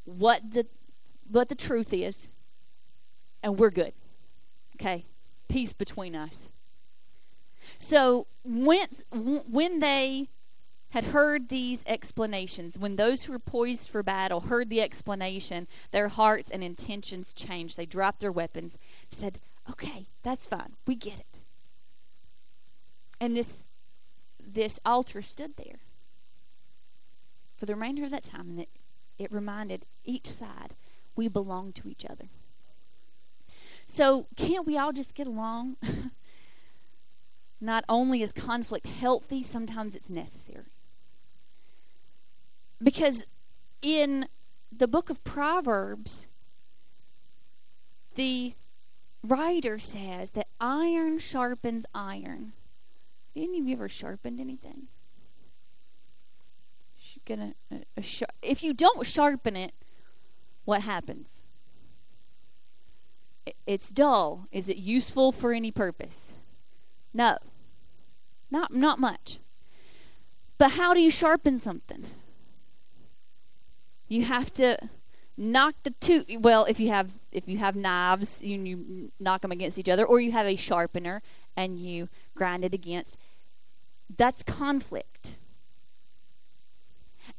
[0.06, 0.68] what the
[1.32, 2.28] what the truth is,
[3.42, 3.94] and we're good.
[4.80, 5.04] Okay,
[5.50, 6.46] peace between us.
[7.80, 8.88] So when
[9.50, 10.28] when they
[10.92, 16.10] had heard these explanations, when those who were poised for battle heard the explanation, their
[16.10, 17.78] hearts and intentions changed.
[17.78, 18.78] They dropped their weapons,
[19.12, 19.40] said,
[19.72, 20.74] "Okay, that's fine.
[20.86, 21.31] We get it."
[23.22, 23.56] And this
[24.54, 25.78] this altar stood there
[27.58, 28.70] for the remainder of that time, and it,
[29.20, 30.72] it reminded each side
[31.16, 32.26] we belong to each other.
[33.86, 35.76] So can't we all just get along?
[37.62, 40.66] not only is conflict healthy, sometimes it's necessary.
[42.84, 43.24] Because
[43.84, 44.26] in
[44.76, 46.26] the book of Proverbs,
[48.16, 48.54] the
[49.24, 52.54] writer says that iron sharpens iron.
[53.36, 54.88] Any of you ever sharpened anything?
[57.28, 58.02] Gonna, uh,
[58.42, 59.74] if you don't sharpen it,
[60.66, 61.28] what happens?
[63.66, 64.48] It's dull.
[64.52, 66.16] Is it useful for any purpose?
[67.14, 67.38] No.
[68.52, 69.38] Not not much.
[70.58, 72.06] But how do you sharpen something?
[74.10, 74.78] You have to
[75.38, 79.52] knock the two well if you have if you have knives you, you knock them
[79.52, 81.22] against each other or you have a sharpener
[81.56, 83.16] and you grind it against.
[84.18, 85.34] That's conflict.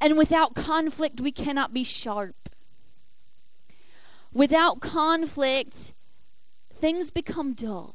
[0.00, 2.34] And without conflict, we cannot be sharp.
[4.34, 5.92] Without conflict,
[6.72, 7.94] things become dull.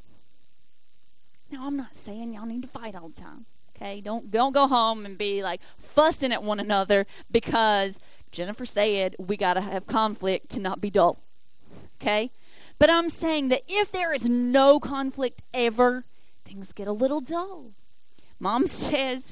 [1.52, 3.46] Now, I'm not saying y'all need to fight all the time.
[3.76, 5.62] Okay, don't don't go home and be like
[5.94, 7.94] fussing at one another because
[8.32, 11.18] Jennifer said we got to have conflict to not be dull.
[12.02, 12.30] Okay?
[12.80, 16.04] But I'm saying that if there is no conflict ever,
[16.44, 17.68] things get a little dull.
[18.40, 19.24] Mom says,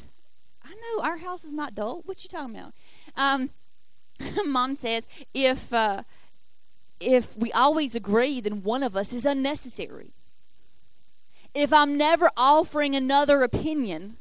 [0.66, 2.02] I know our house is not dull.
[2.06, 2.74] What you talking about?
[3.16, 3.50] Um,
[4.46, 6.02] Mom says if uh,
[7.00, 10.10] if we always agree, then one of us is unnecessary.
[11.54, 14.16] If I'm never offering another opinion,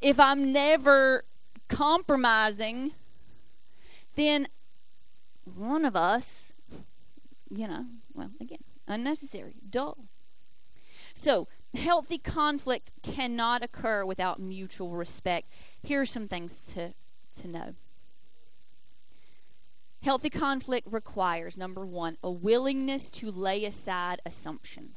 [0.00, 1.22] if I'm never
[1.68, 2.92] compromising,
[4.16, 4.46] then
[5.56, 6.43] one of us,
[7.56, 8.58] you know, well, again,
[8.88, 9.96] unnecessary, dull.
[11.14, 15.46] So, healthy conflict cannot occur without mutual respect.
[15.82, 16.92] Here are some things to,
[17.40, 17.70] to know.
[20.02, 24.96] Healthy conflict requires, number one, a willingness to lay aside assumptions.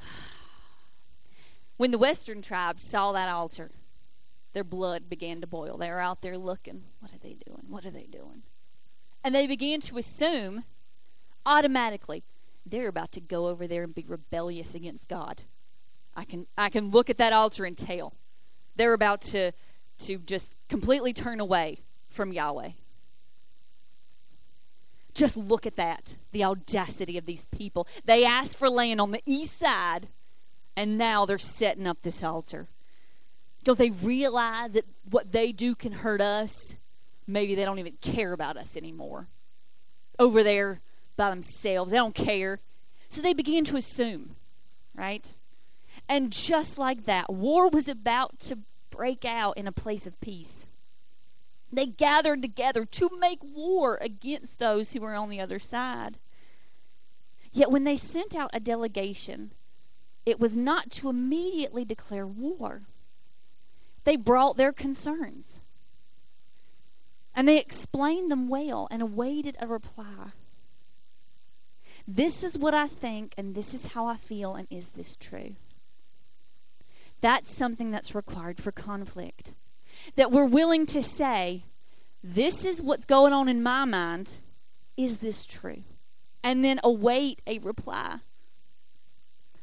[1.76, 3.70] When the western tribes saw that altar,
[4.54, 5.76] their blood began to boil.
[5.76, 6.82] They were out there looking.
[7.00, 7.64] What are they doing?
[7.68, 8.42] What are they doing?
[9.24, 10.64] And they began to assume
[11.44, 12.22] automatically
[12.66, 15.40] they're about to go over there and be rebellious against God.
[16.16, 18.12] I can I can look at that altar and tell.
[18.76, 19.52] They're about to
[20.04, 21.78] to just completely turn away
[22.12, 22.70] from Yahweh.
[25.14, 26.14] Just look at that.
[26.32, 27.86] The audacity of these people.
[28.04, 30.06] They asked for land on the east side
[30.76, 32.66] and now they're setting up this altar.
[33.64, 36.74] Don't they realize that what they do can hurt us?
[37.30, 39.26] Maybe they don't even care about us anymore.
[40.18, 40.78] Over there
[41.16, 42.58] by themselves, they don't care.
[43.10, 44.30] So they began to assume,
[44.96, 45.30] right?
[46.08, 48.56] And just like that, war was about to
[48.90, 50.64] break out in a place of peace.
[51.72, 56.16] They gathered together to make war against those who were on the other side.
[57.52, 59.50] Yet when they sent out a delegation
[60.26, 62.80] it was not to immediately declare war.
[64.04, 65.59] They brought their concerns.
[67.34, 70.32] And they explained them well and awaited a reply.
[72.06, 75.50] This is what I think, and this is how I feel, and is this true?
[77.20, 79.52] That's something that's required for conflict.
[80.16, 81.62] That we're willing to say,
[82.24, 84.34] this is what's going on in my mind.
[84.96, 85.82] Is this true?
[86.42, 88.16] And then await a reply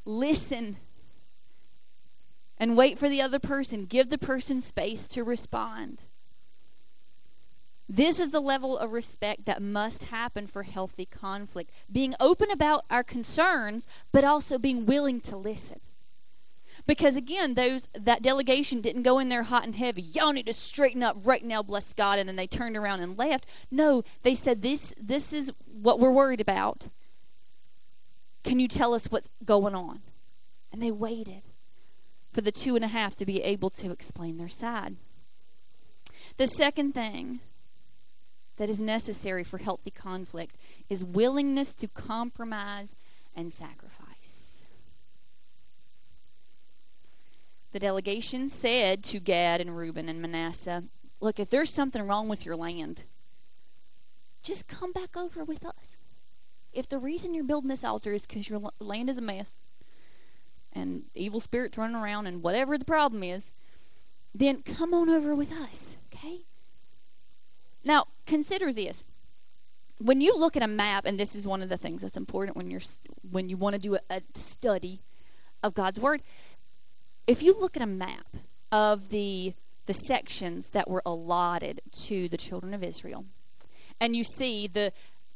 [0.08, 0.78] listen
[2.60, 3.86] and wait for the other person.
[3.86, 6.00] Give the person space to respond.
[7.90, 11.70] This is the level of respect that must happen for healthy conflict.
[11.92, 15.80] Being open about our concerns, but also being willing to listen.
[16.86, 20.02] Because again, those that delegation didn't go in there hot and heavy.
[20.02, 23.18] Y'all need to straighten up right now, bless God, and then they turned around and
[23.18, 23.50] left.
[23.72, 25.52] No, they said this this is
[25.82, 26.84] what we're worried about.
[28.44, 30.00] Can you tell us what's going on?
[30.72, 31.42] And they waited
[32.34, 34.94] for the two and a half to be able to explain their side.
[36.38, 37.42] The second thing
[38.58, 40.56] that is necessary for healthy conflict
[40.90, 42.90] is willingness to compromise
[43.36, 44.64] and sacrifice.
[47.74, 50.84] The delegation said to Gad and Reuben and Manasseh,
[51.20, 53.02] Look, if there's something wrong with your land,
[54.44, 55.98] just come back over with us
[56.78, 59.48] if the reason you're building this altar is because your land is a mess
[60.74, 63.50] and evil spirits running around and whatever the problem is,
[64.36, 66.38] then come on over with us, okay?
[67.88, 69.02] Now, consider this.
[70.00, 72.58] When you look at a map, and this is one of the things that's important
[72.58, 72.82] when you're
[73.32, 75.00] when you want to do a, a study
[75.64, 76.22] of God's word,
[77.28, 78.28] if you look at a map
[78.74, 79.54] of the
[79.88, 83.24] the sections that were allotted to the children of Israel,
[84.02, 84.92] and you see the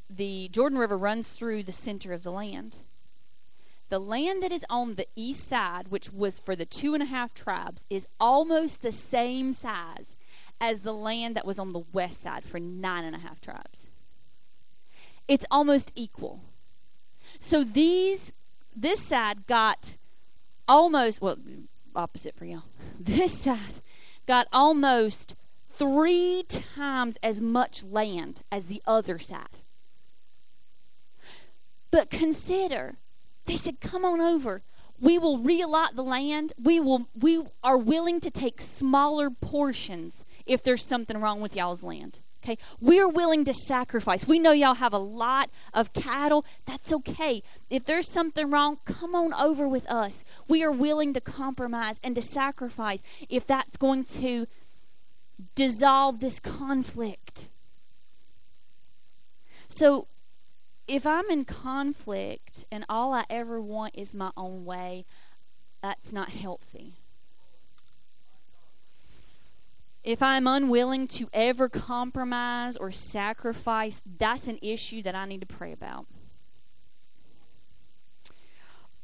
[0.09, 2.75] the Jordan River runs through the center of the land.
[3.89, 7.07] The land that is on the east side, which was for the two and a
[7.07, 10.20] half tribes, is almost the same size
[10.61, 13.88] as the land that was on the west side for nine and a half tribes.
[15.27, 16.39] It's almost equal.
[17.39, 18.31] So these
[18.75, 19.93] this side got
[20.67, 21.38] almost well
[21.95, 22.63] opposite for y'all.
[22.99, 23.81] This side
[24.27, 25.33] got almost
[25.77, 29.47] three times as much land as the other side.
[31.91, 32.93] But consider,
[33.47, 34.61] they said, come on over.
[35.01, 36.53] We will reallot the land.
[36.63, 41.84] We will we are willing to take smaller portions if there's something wrong with y'all's
[41.84, 42.18] land.
[42.43, 44.26] Okay, we're willing to sacrifice.
[44.26, 46.43] We know y'all have a lot of cattle.
[46.65, 47.41] That's okay.
[47.69, 50.23] If there's something wrong, come on over with us.
[50.49, 54.47] We are willing to compromise and to sacrifice if that's going to
[55.55, 57.45] dissolve this conflict.
[59.69, 60.05] So,
[60.88, 65.03] if I'm in conflict and all I ever want is my own way,
[65.81, 66.93] that's not healthy.
[70.03, 75.45] If I'm unwilling to ever compromise or sacrifice, that's an issue that I need to
[75.45, 76.05] pray about.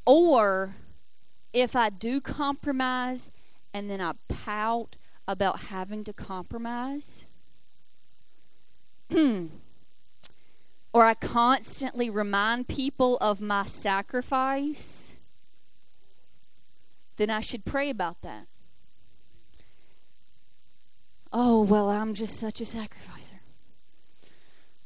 [0.07, 0.73] Or
[1.53, 3.29] if I do compromise
[3.73, 4.95] and then I pout
[5.27, 7.23] about having to compromise,
[9.11, 9.47] hmm,
[10.93, 15.11] or I constantly remind people of my sacrifice,
[17.17, 18.45] then I should pray about that.
[21.33, 23.39] Oh, well, I'm just such a sacrificer.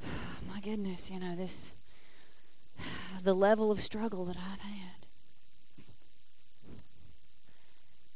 [0.49, 1.71] My goodness, you know, this,
[3.23, 4.95] the level of struggle that I've had.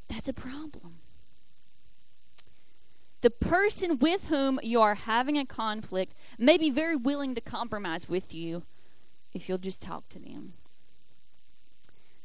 [0.08, 0.94] That's a problem.
[3.22, 8.08] The person with whom you are having a conflict may be very willing to compromise
[8.08, 8.62] with you
[9.34, 10.52] if you'll just talk to them.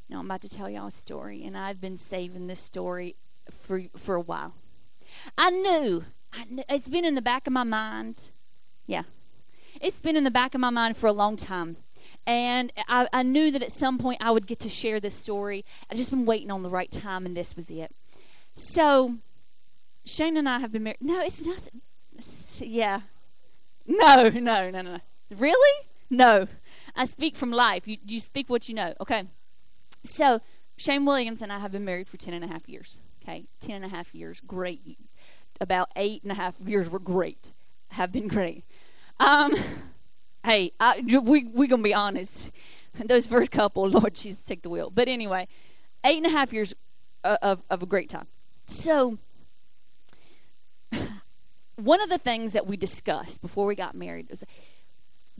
[0.10, 3.16] Now, I'm about to tell y'all a story, and I've been saving this story
[3.62, 4.54] for, for a while.
[5.38, 6.04] I knew,
[6.34, 8.16] I knew, it's been in the back of my mind.
[8.88, 9.04] Yeah.
[9.82, 11.78] It's been in the back of my mind for a long time.
[12.28, 15.64] And I, I knew that at some point I would get to share this story.
[15.90, 17.92] I've just been waiting on the right time, and this was it.
[18.74, 19.16] So,
[20.06, 21.02] Shane and I have been married.
[21.02, 21.60] No, it's not.
[22.60, 23.02] Yeah.
[23.88, 24.98] No, no, no, no.
[25.36, 25.86] Really?
[26.12, 26.48] No.
[26.96, 27.88] I speak from life.
[27.88, 28.94] You, you speak what you know.
[29.02, 29.24] Okay.
[30.04, 30.40] So,
[30.78, 33.00] Shane Williams and I have been married for ten and a half years.
[33.24, 33.44] Okay.
[33.62, 34.40] Ten and a half years.
[34.42, 34.80] Great.
[35.62, 37.52] About eight and a half years were great.
[37.92, 38.64] Have been great.
[39.20, 39.56] Um,
[40.44, 42.50] hey, I, we, going to be honest.
[43.06, 44.92] Those first couple, Lord Jesus, take the wheel.
[44.94, 45.48] But anyway,
[46.04, 46.74] eight and a half years
[47.24, 48.26] uh, of, of a great time.
[48.68, 49.18] So,
[51.76, 54.44] one of the things that we discussed before we got married was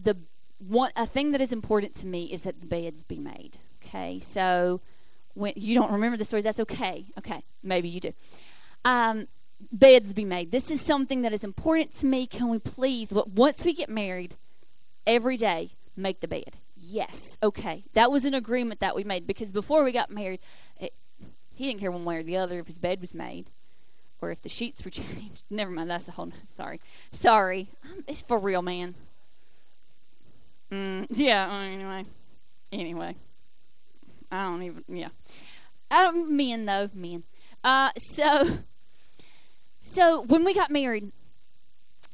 [0.02, 0.16] the
[0.68, 3.54] one a thing that is important to me is that the beds be made.
[3.84, 4.80] Okay, so
[5.34, 7.04] when you don't remember the story, that's okay.
[7.18, 8.12] Okay, maybe you do.
[8.86, 9.26] Um,
[9.72, 10.52] beds be made.
[10.52, 12.28] This is something that is important to me.
[12.28, 13.10] Can we please?
[13.12, 14.34] But once we get married,
[15.06, 16.54] every day make the bed.
[16.78, 17.84] Yes, okay.
[17.94, 20.40] That was an agreement that we made because before we got married,
[20.80, 20.92] it,
[21.56, 23.46] he didn't care one way or the other if his bed was made
[24.22, 25.44] or if the sheets were changed.
[25.50, 26.32] Never mind, that's a whole.
[26.56, 26.80] Sorry,
[27.20, 27.68] sorry.
[27.86, 28.94] Um, it's for real, man.
[30.72, 31.52] Mm, yeah.
[31.52, 32.06] Anyway,
[32.72, 33.16] anyway,
[34.32, 34.84] I don't even.
[34.88, 35.10] Yeah,
[35.90, 37.24] I don't men though men.
[37.64, 38.58] Uh, so,
[39.94, 41.12] so when we got married,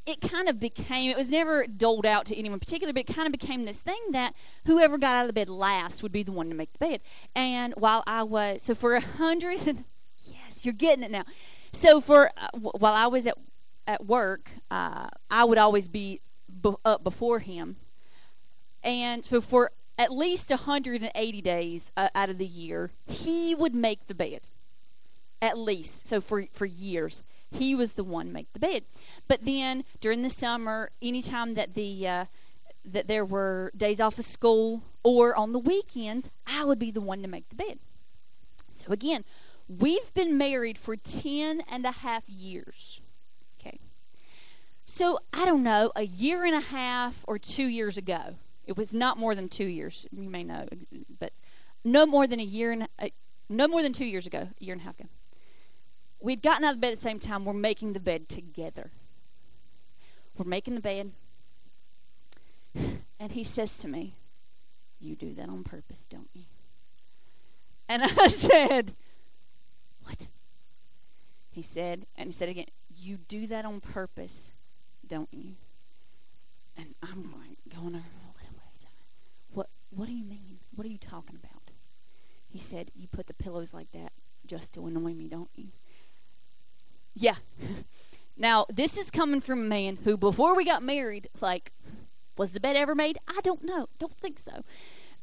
[0.07, 1.11] it kind of became.
[1.11, 3.99] It was never doled out to anyone particular, but it kind of became this thing
[4.11, 4.33] that
[4.65, 7.01] whoever got out of bed last would be the one to make the bed.
[7.35, 11.23] And while I was so for a hundred, yes, you're getting it now.
[11.73, 13.35] So for uh, w- while I was at
[13.85, 14.41] at work,
[14.71, 16.21] uh, I would always be
[16.63, 17.75] b- up before him,
[18.83, 24.07] and so for at least 180 days uh, out of the year, he would make
[24.07, 24.39] the bed.
[25.41, 28.83] At least, so for for years, he was the one make the bed.
[29.27, 32.25] But then during the summer, anytime that the uh,
[32.91, 37.01] that there were days off of school or on the weekends, I would be the
[37.01, 37.79] one to make the bed.
[38.71, 39.23] So again,
[39.69, 43.01] We've been married for 10 and a half years.
[43.59, 43.77] Okay.
[44.85, 48.93] So, I don't know, a year and a half or two years ago, it was
[48.93, 50.65] not more than two years, you may know,
[51.19, 51.31] but
[51.83, 53.11] no more than a year and a,
[53.49, 55.09] no more than two years ago, a year and a half ago.
[56.21, 57.45] We'd gotten out of bed at the same time.
[57.45, 58.89] We're making the bed together.
[60.37, 61.11] We're making the bed.
[63.19, 64.13] And he says to me,
[64.99, 66.41] You do that on purpose, don't you?
[67.89, 68.91] And I said,
[70.03, 70.17] what?
[71.53, 72.65] He said, and he said again,
[72.99, 74.43] You do that on purpose,
[75.09, 75.51] don't you?
[76.77, 78.03] And I'm like, going over,
[79.53, 80.59] what, what do you mean?
[80.75, 81.61] What are you talking about?
[82.51, 84.11] He said, You put the pillows like that
[84.47, 85.65] just to annoy me, don't you?
[87.19, 87.35] Yeah.
[88.37, 91.71] now, this is coming from a man who, before we got married, like,
[92.37, 93.17] was the bed ever made?
[93.27, 93.87] I don't know.
[93.99, 94.61] Don't think so.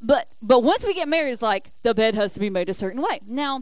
[0.03, 2.75] But but once we get married, it's like the bed has to be made a
[2.75, 3.21] certain way.
[3.29, 3.61] Now,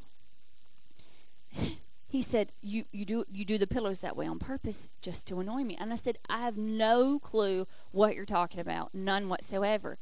[2.10, 5.38] he said, "You you do you do the pillows that way on purpose just to
[5.38, 9.98] annoy me." And I said, "I have no clue what you're talking about, none whatsoever."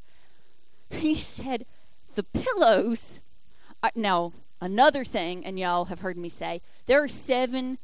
[0.89, 1.65] He said,
[2.15, 3.19] "The pillows."
[3.83, 4.31] Are, now
[4.61, 7.77] another thing, and y'all have heard me say there are seven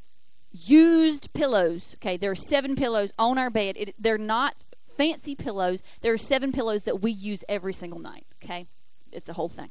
[0.65, 1.95] used pillows.
[1.97, 3.75] Okay, there are seven pillows on our bed.
[3.77, 4.55] It, they're not
[4.97, 5.81] fancy pillows.
[6.01, 8.25] There are seven pillows that we use every single night.
[8.43, 8.65] Okay,
[9.11, 9.69] it's a whole thing.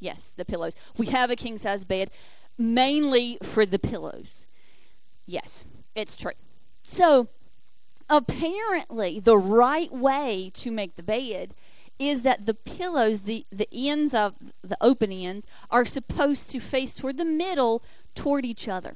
[0.00, 0.74] Yes, the pillows.
[0.98, 2.10] We have a king size bed
[2.58, 4.44] mainly for the pillows.
[5.26, 6.32] Yes, it's true.
[6.86, 7.28] So,
[8.10, 11.50] apparently, the right way to make the bed
[11.98, 16.92] is that the pillows, the, the ends of the open ends, are supposed to face
[16.92, 17.82] toward the middle,
[18.14, 18.94] toward each other.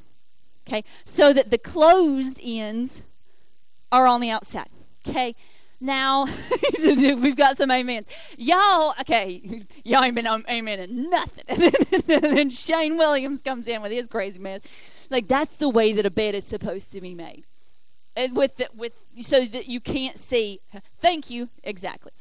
[0.69, 0.85] Okay?
[1.07, 3.03] So that the closed ends
[3.91, 4.69] are on the outside.
[5.07, 5.35] Okay?
[5.81, 6.27] Now,
[6.83, 8.09] we've got some amens.
[8.37, 9.41] Y'all, okay,
[9.85, 11.45] y'all ain't been um, on amen and nothing.
[11.49, 14.61] and then Shane Williams comes in with his crazy mess.
[15.09, 17.45] Like, that's the way that a bed is supposed to be made.
[18.17, 20.59] And with, the, with so that you can't see.
[21.01, 21.49] Thank you.
[21.63, 22.13] Exactly.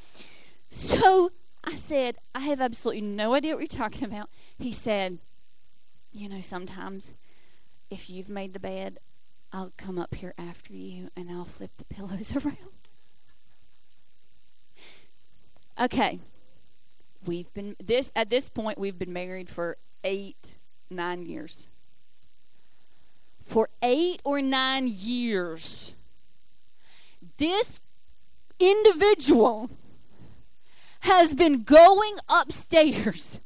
[0.72, 1.32] So
[1.66, 4.30] I said, I have absolutely no idea what you're talking about.
[4.60, 5.18] He said,
[6.14, 7.10] You know, sometimes
[7.90, 8.98] if you've made the bed,
[9.54, 12.58] I'll come up here after you and I'll flip the pillows around.
[15.80, 16.20] Okay.
[17.26, 20.36] We've been this at this point we've been married for 8
[20.90, 21.64] 9 years.
[23.48, 25.94] For 8 or 9 years
[27.38, 27.80] this
[28.60, 29.70] individual
[31.02, 33.40] has been going upstairs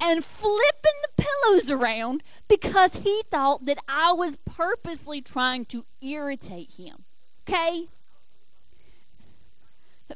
[0.00, 2.22] and flipping the pillows around
[2.60, 6.96] because he thought that I was purposely trying to irritate him.
[7.48, 7.86] Okay?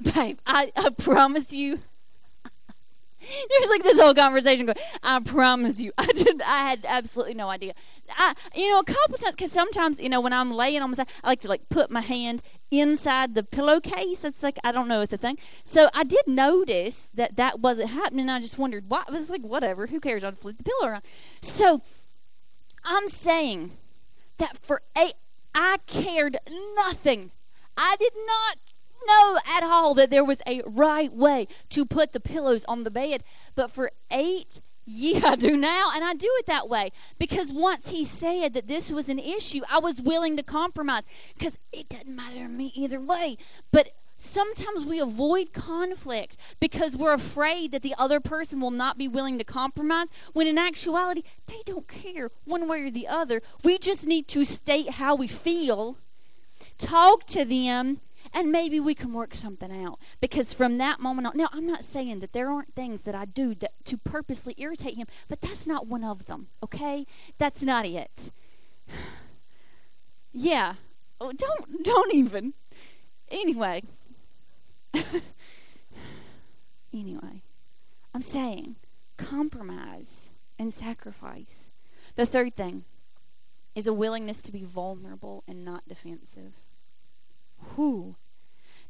[0.02, 1.78] Babe, I, I promise you.
[3.58, 4.78] There's like this whole conversation going.
[5.02, 6.40] I promise you, I did.
[6.42, 7.72] I had absolutely no idea.
[8.16, 10.96] I, you know, a couple times because sometimes, you know, when I'm laying on my
[10.96, 14.24] side, I like to like put my hand inside the pillowcase.
[14.24, 15.36] It's like I don't know, it's a thing.
[15.64, 18.28] So I did notice that that wasn't happening.
[18.28, 19.02] I just wondered why.
[19.08, 20.22] I was like, whatever, who cares?
[20.22, 21.04] I'll flip the pillow around.
[21.42, 21.80] So
[22.84, 23.70] I'm saying
[24.38, 25.12] that for a,
[25.54, 26.36] I cared
[26.76, 27.30] nothing.
[27.76, 28.58] I did not
[29.06, 32.90] know at all that there was a right way to put the pillows on the
[32.90, 33.22] bed.
[33.54, 34.46] But for eight
[34.90, 38.68] yeah, I do now, and I do it that way because once he said that
[38.68, 41.02] this was an issue, I was willing to compromise
[41.36, 43.36] because it doesn't matter to me either way.
[43.70, 49.08] But sometimes we avoid conflict because we're afraid that the other person will not be
[49.08, 53.40] willing to compromise when in actuality they don't care one way or the other.
[53.62, 55.96] We just need to state how we feel,
[56.78, 57.98] talk to them,
[58.34, 59.98] and maybe we can work something out.
[60.20, 63.24] Because from that moment on, now I'm not saying that there aren't things that I
[63.24, 67.04] do that, to purposely irritate him, but that's not one of them, okay?
[67.38, 68.30] That's not it.
[70.32, 70.74] yeah.
[71.20, 72.52] Oh, don't don't even.
[73.30, 73.82] Anyway.
[76.92, 77.42] anyway,
[78.14, 78.76] I'm saying
[79.16, 80.28] compromise
[80.58, 81.50] and sacrifice.
[82.16, 82.82] The third thing
[83.74, 86.54] is a willingness to be vulnerable and not defensive.
[87.74, 88.14] Whew.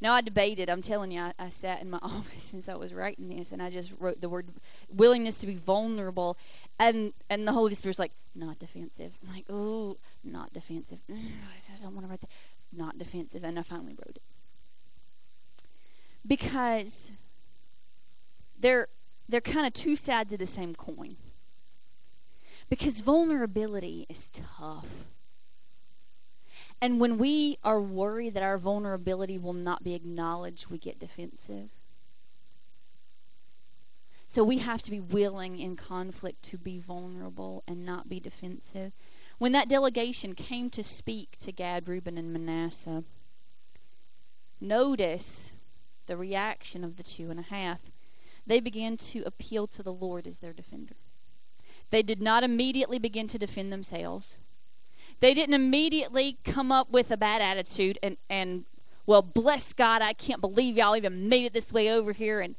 [0.01, 0.71] Now I debated.
[0.71, 3.61] I'm telling you, I, I sat in my office since I was writing this, and
[3.61, 4.47] I just wrote the word
[4.95, 6.37] willingness to be vulnerable,
[6.79, 9.13] and and the Holy Spirit's like not defensive.
[9.27, 10.99] I'm like, oh, not defensive.
[11.11, 12.31] Mm, I don't want to write that.
[12.77, 14.23] Not defensive, and I finally wrote it
[16.29, 17.11] because
[18.61, 18.87] they're
[19.29, 21.17] they're kind of two sides of the same coin.
[22.71, 24.87] Because vulnerability is tough.
[26.81, 31.71] And when we are worried that our vulnerability will not be acknowledged, we get defensive.
[34.31, 38.93] So we have to be willing in conflict to be vulnerable and not be defensive.
[39.39, 43.03] When that delegation came to speak to Gad, Reuben, and Manasseh,
[44.61, 45.51] notice
[46.09, 47.81] the reaction of the two and a half.
[48.47, 50.95] They began to appeal to the Lord as their defender.
[51.91, 54.27] They did not immediately begin to defend themselves.
[55.21, 58.65] They didn't immediately come up with a bad attitude and, and
[59.07, 62.41] well, bless God, I can't believe y'all even made it this way over here.
[62.41, 62.57] And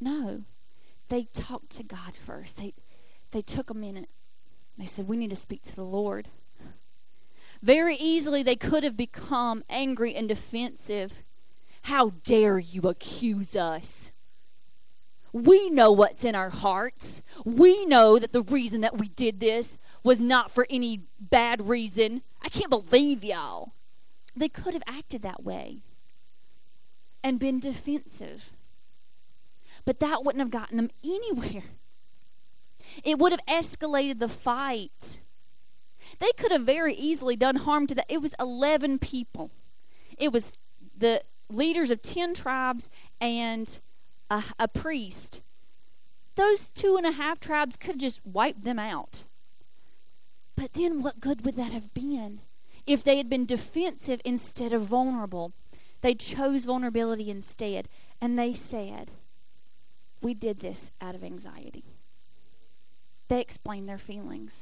[0.00, 0.38] no,
[1.08, 2.56] they talked to God first.
[2.56, 2.72] They,
[3.32, 4.06] they took a minute.
[4.78, 6.26] They said, We need to speak to the Lord.
[7.60, 11.12] Very easily, they could have become angry and defensive.
[11.82, 14.10] How dare you accuse us?
[15.32, 17.22] We know what's in our hearts.
[17.44, 21.00] We know that the reason that we did this was not for any
[21.30, 22.22] bad reason.
[22.42, 23.70] I can't believe y'all.
[24.36, 25.78] They could have acted that way
[27.24, 28.44] and been defensive.
[29.84, 31.64] But that wouldn't have gotten them anywhere.
[33.04, 35.16] It would have escalated the fight.
[36.20, 38.06] They could have very easily done harm to that.
[38.08, 39.50] It was 11 people.
[40.18, 40.52] It was
[40.98, 42.88] the leaders of 10 tribes
[43.20, 43.78] and
[44.30, 45.40] a, a priest.
[46.36, 49.22] Those two and a half tribes could have just wiped them out.
[50.56, 52.38] But then what good would that have been
[52.86, 55.52] if they had been defensive instead of vulnerable?
[56.00, 57.86] They chose vulnerability instead.
[58.20, 59.08] And they said,
[60.20, 61.84] We did this out of anxiety.
[63.28, 64.52] They explained their feelings.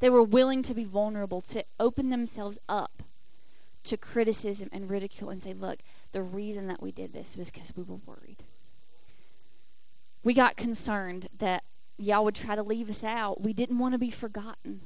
[0.00, 2.90] They were willing to be vulnerable, to open themselves up
[3.86, 5.78] to criticism and ridicule and say, Look,
[6.12, 8.36] the reason that we did this was because we were worried.
[10.24, 11.62] We got concerned that
[11.98, 13.42] y'all would try to leave us out.
[13.42, 14.80] We didn't want to be forgotten.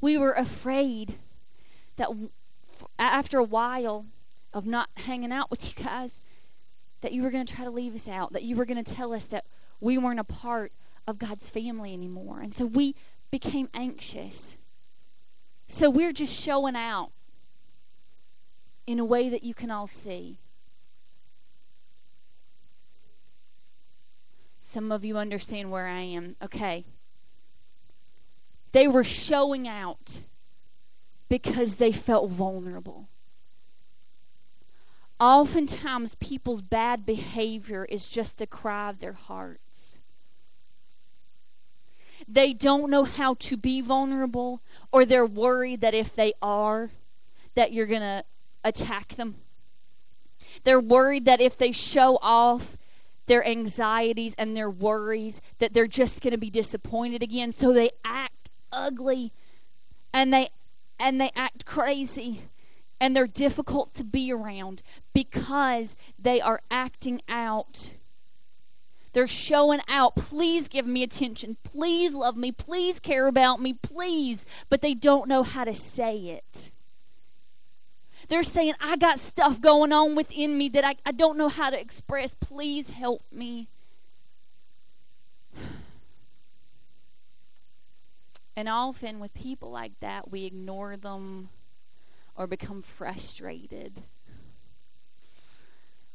[0.00, 1.14] We were afraid
[1.96, 2.08] that
[2.98, 4.06] after a while
[4.52, 6.22] of not hanging out with you guys,
[7.02, 8.94] that you were going to try to leave us out, that you were going to
[8.94, 9.44] tell us that
[9.80, 10.72] we weren't a part
[11.06, 12.40] of God's family anymore.
[12.40, 12.94] And so we
[13.30, 14.54] became anxious.
[15.68, 17.10] So we're just showing out
[18.86, 20.36] in a way that you can all see.
[24.66, 26.34] Some of you understand where I am.
[26.42, 26.82] Okay.
[28.72, 30.18] They were showing out
[31.28, 33.06] because they felt vulnerable.
[35.20, 39.96] Oftentimes, people's bad behavior is just a cry of their hearts.
[42.28, 44.60] They don't know how to be vulnerable,
[44.92, 46.90] or they're worried that if they are,
[47.54, 48.24] that you're going to
[48.64, 49.34] attack them.
[50.64, 52.76] They're worried that if they show off
[53.26, 57.52] their anxieties and their worries, that they're just going to be disappointed again.
[57.52, 59.30] So they act ugly
[60.12, 60.48] and they
[60.98, 62.40] and they act crazy
[63.00, 64.80] and they're difficult to be around
[65.12, 67.90] because they are acting out.
[69.12, 74.44] They're showing out, please give me attention, please love me, please care about me, please,
[74.70, 76.70] but they don't know how to say it.
[78.28, 81.70] They're saying, I got stuff going on within me that I, I don't know how
[81.70, 82.34] to express.
[82.34, 83.66] Please help me.
[88.56, 91.48] And often with people like that, we ignore them
[92.36, 93.92] or become frustrated.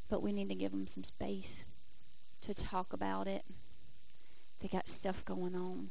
[0.10, 1.60] But we need to give them some space
[2.46, 3.44] to talk about it.
[4.62, 5.90] They got stuff going on.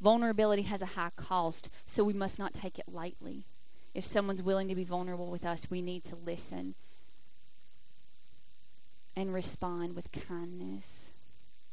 [0.00, 3.42] Vulnerability has a high cost, so we must not take it lightly.
[3.94, 6.74] If someone's willing to be vulnerable with us, we need to listen
[9.14, 10.86] and respond with kindness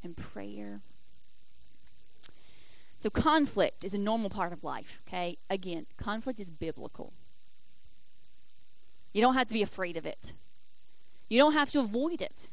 [0.04, 0.82] and prayer.
[3.00, 5.38] So, conflict is a normal part of life, okay?
[5.50, 7.14] Again, conflict is biblical.
[9.14, 10.20] You don't have to be afraid of it,
[11.30, 12.48] you don't have to avoid it.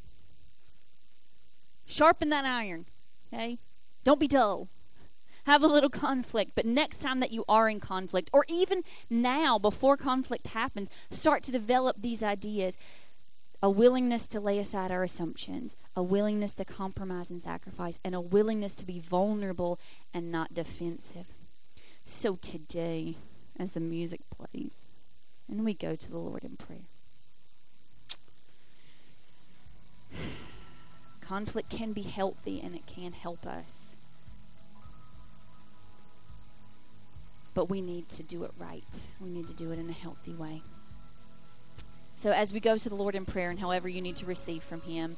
[1.88, 2.84] Sharpen that iron,
[3.32, 3.58] okay?
[4.04, 4.68] Don't be dull.
[5.46, 9.60] Have a little conflict, but next time that you are in conflict, or even now
[9.60, 12.76] before conflict happens, start to develop these ideas
[13.62, 18.20] a willingness to lay aside our assumptions, a willingness to compromise and sacrifice, and a
[18.20, 19.78] willingness to be vulnerable
[20.12, 21.26] and not defensive.
[22.04, 23.14] So today,
[23.56, 24.72] as the music plays,
[25.48, 26.80] and we go to the Lord in prayer.
[31.20, 33.75] Conflict can be healthy and it can help us.
[37.56, 38.84] But we need to do it right.
[39.18, 40.60] We need to do it in a healthy way.
[42.20, 44.62] So as we go to the Lord in prayer, and however you need to receive
[44.62, 45.16] from Him,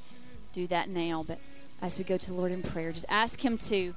[0.54, 1.24] do that now.
[1.26, 1.40] But
[1.82, 3.92] as we go to the Lord in prayer, just ask Him to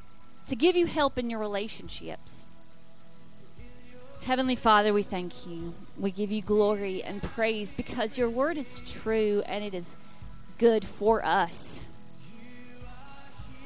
[0.47, 2.37] to give you help in your relationships.
[4.23, 5.75] Heavenly Father, we thank you.
[5.99, 9.85] We give you glory and praise because your word is true and it is
[10.57, 11.79] good for us.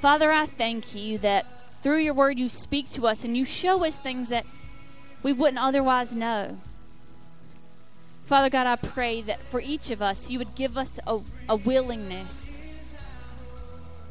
[0.02, 1.45] Father, I thank you that
[1.81, 4.45] through your word you speak to us and you show us things that
[5.26, 6.56] we wouldn't otherwise know.
[8.27, 11.19] Father God, I pray that for each of us, you would give us a,
[11.49, 12.60] a willingness,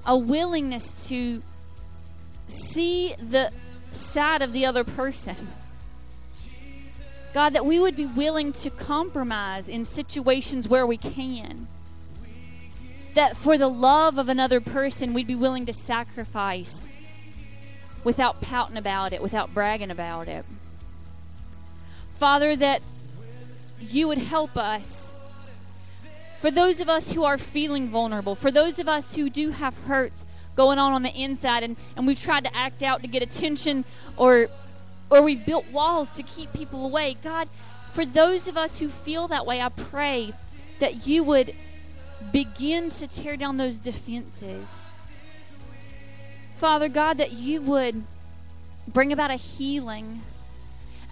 [0.05, 1.41] a willingness to
[2.49, 3.53] see the
[3.93, 5.37] side of the other person.
[7.33, 11.69] God, that we would be willing to compromise in situations where we can.
[13.15, 16.89] That for the love of another person, we'd be willing to sacrifice
[18.03, 20.45] without pouting about it, without bragging about it.
[22.19, 22.83] Father, that
[23.81, 25.09] you would help us.
[26.41, 29.75] For those of us who are feeling vulnerable, for those of us who do have
[29.87, 30.23] hurts
[30.57, 33.85] going on on the inside and, and we've tried to act out to get attention
[34.17, 34.49] or
[35.11, 37.17] or we've built walls to keep people away.
[37.23, 37.49] God,
[37.93, 40.33] for those of us who feel that way, I pray
[40.81, 41.55] that you would
[42.33, 44.67] begin to tear down those defenses.
[46.59, 48.03] Father God, that you would
[48.89, 50.23] bring about a healing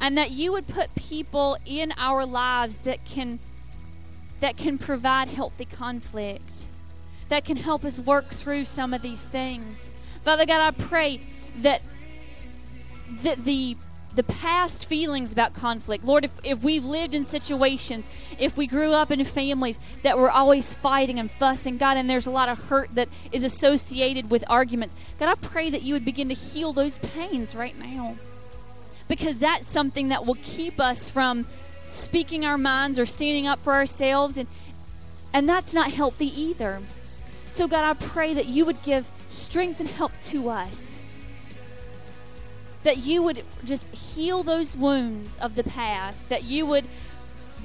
[0.02, 3.38] and that you would put people in our lives that can
[4.40, 6.66] that can provide healthy conflict
[7.28, 9.88] that can help us work through some of these things
[10.24, 11.20] father god i pray
[11.58, 11.80] that
[13.22, 13.76] the the
[14.14, 16.04] the past feelings about conflict.
[16.04, 18.04] Lord, if, if we've lived in situations,
[18.38, 22.26] if we grew up in families that were always fighting and fussing, God, and there's
[22.26, 26.04] a lot of hurt that is associated with arguments, God, I pray that you would
[26.04, 28.16] begin to heal those pains right now.
[29.12, 31.44] Because that's something that will keep us from
[31.90, 34.48] speaking our minds or standing up for ourselves and
[35.34, 36.80] and that's not healthy either.
[37.54, 40.94] So God, I pray that you would give strength and help to us
[42.84, 46.84] that you would just heal those wounds of the past that you would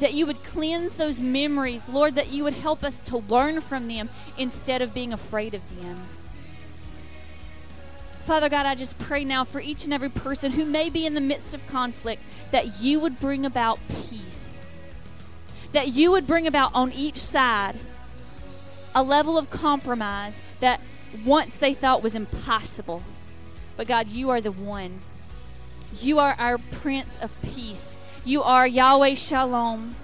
[0.01, 3.87] that you would cleanse those memories lord that you would help us to learn from
[3.87, 5.97] them instead of being afraid of them
[8.27, 11.15] father god i just pray now for each and every person who may be in
[11.15, 12.21] the midst of conflict
[12.51, 13.79] that you would bring about
[14.09, 14.55] peace
[15.71, 17.75] that you would bring about on each side
[18.93, 20.79] a level of compromise that
[21.25, 23.01] once they thought was impossible
[23.77, 25.01] but God, you are the one.
[26.01, 27.95] You are our Prince of Peace.
[28.25, 29.95] You are Yahweh Shalom,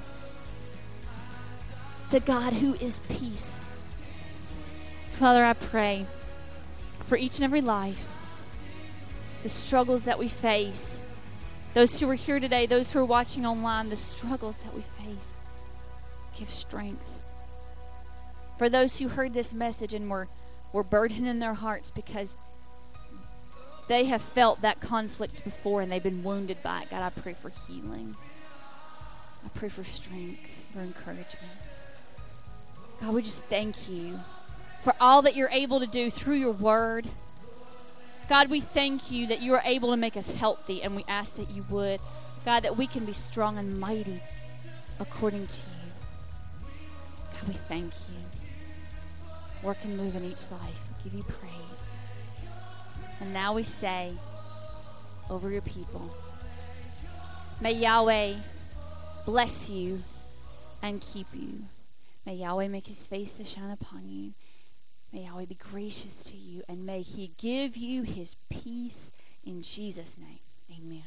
[2.11, 3.57] the God who is peace.
[5.19, 6.05] Father, I pray
[7.05, 8.05] for each and every life,
[9.43, 10.97] the struggles that we face,
[11.73, 15.27] those who are here today, those who are watching online, the struggles that we face.
[16.37, 17.03] Give strength.
[18.57, 20.27] For those who heard this message and were,
[20.71, 22.33] were burdened in their hearts because
[23.87, 26.89] they have felt that conflict before and they've been wounded by it.
[26.89, 28.15] God, I pray for healing.
[29.43, 31.53] I pray for strength, for encouragement.
[33.01, 34.17] God, we just thank you
[34.83, 37.07] for all that you're able to do through your word.
[38.29, 41.35] God, we thank you that you are able to make us healthy, and we ask
[41.35, 41.99] that you would.
[42.45, 44.19] God, that we can be strong and mighty
[44.99, 46.67] according to you.
[47.33, 48.17] God, we thank you.
[49.61, 50.79] Work and move in each life.
[50.97, 51.53] We give you praise.
[53.21, 54.13] And now we say
[55.29, 56.13] over your people
[57.61, 58.33] May Yahweh
[59.25, 60.01] bless you
[60.81, 61.59] and keep you.
[62.25, 64.33] May Yahweh make his face to shine upon you.
[65.13, 69.11] May Yahweh be gracious to you and may He give you His peace
[69.45, 70.39] in Jesus' name.
[70.71, 71.03] Amen.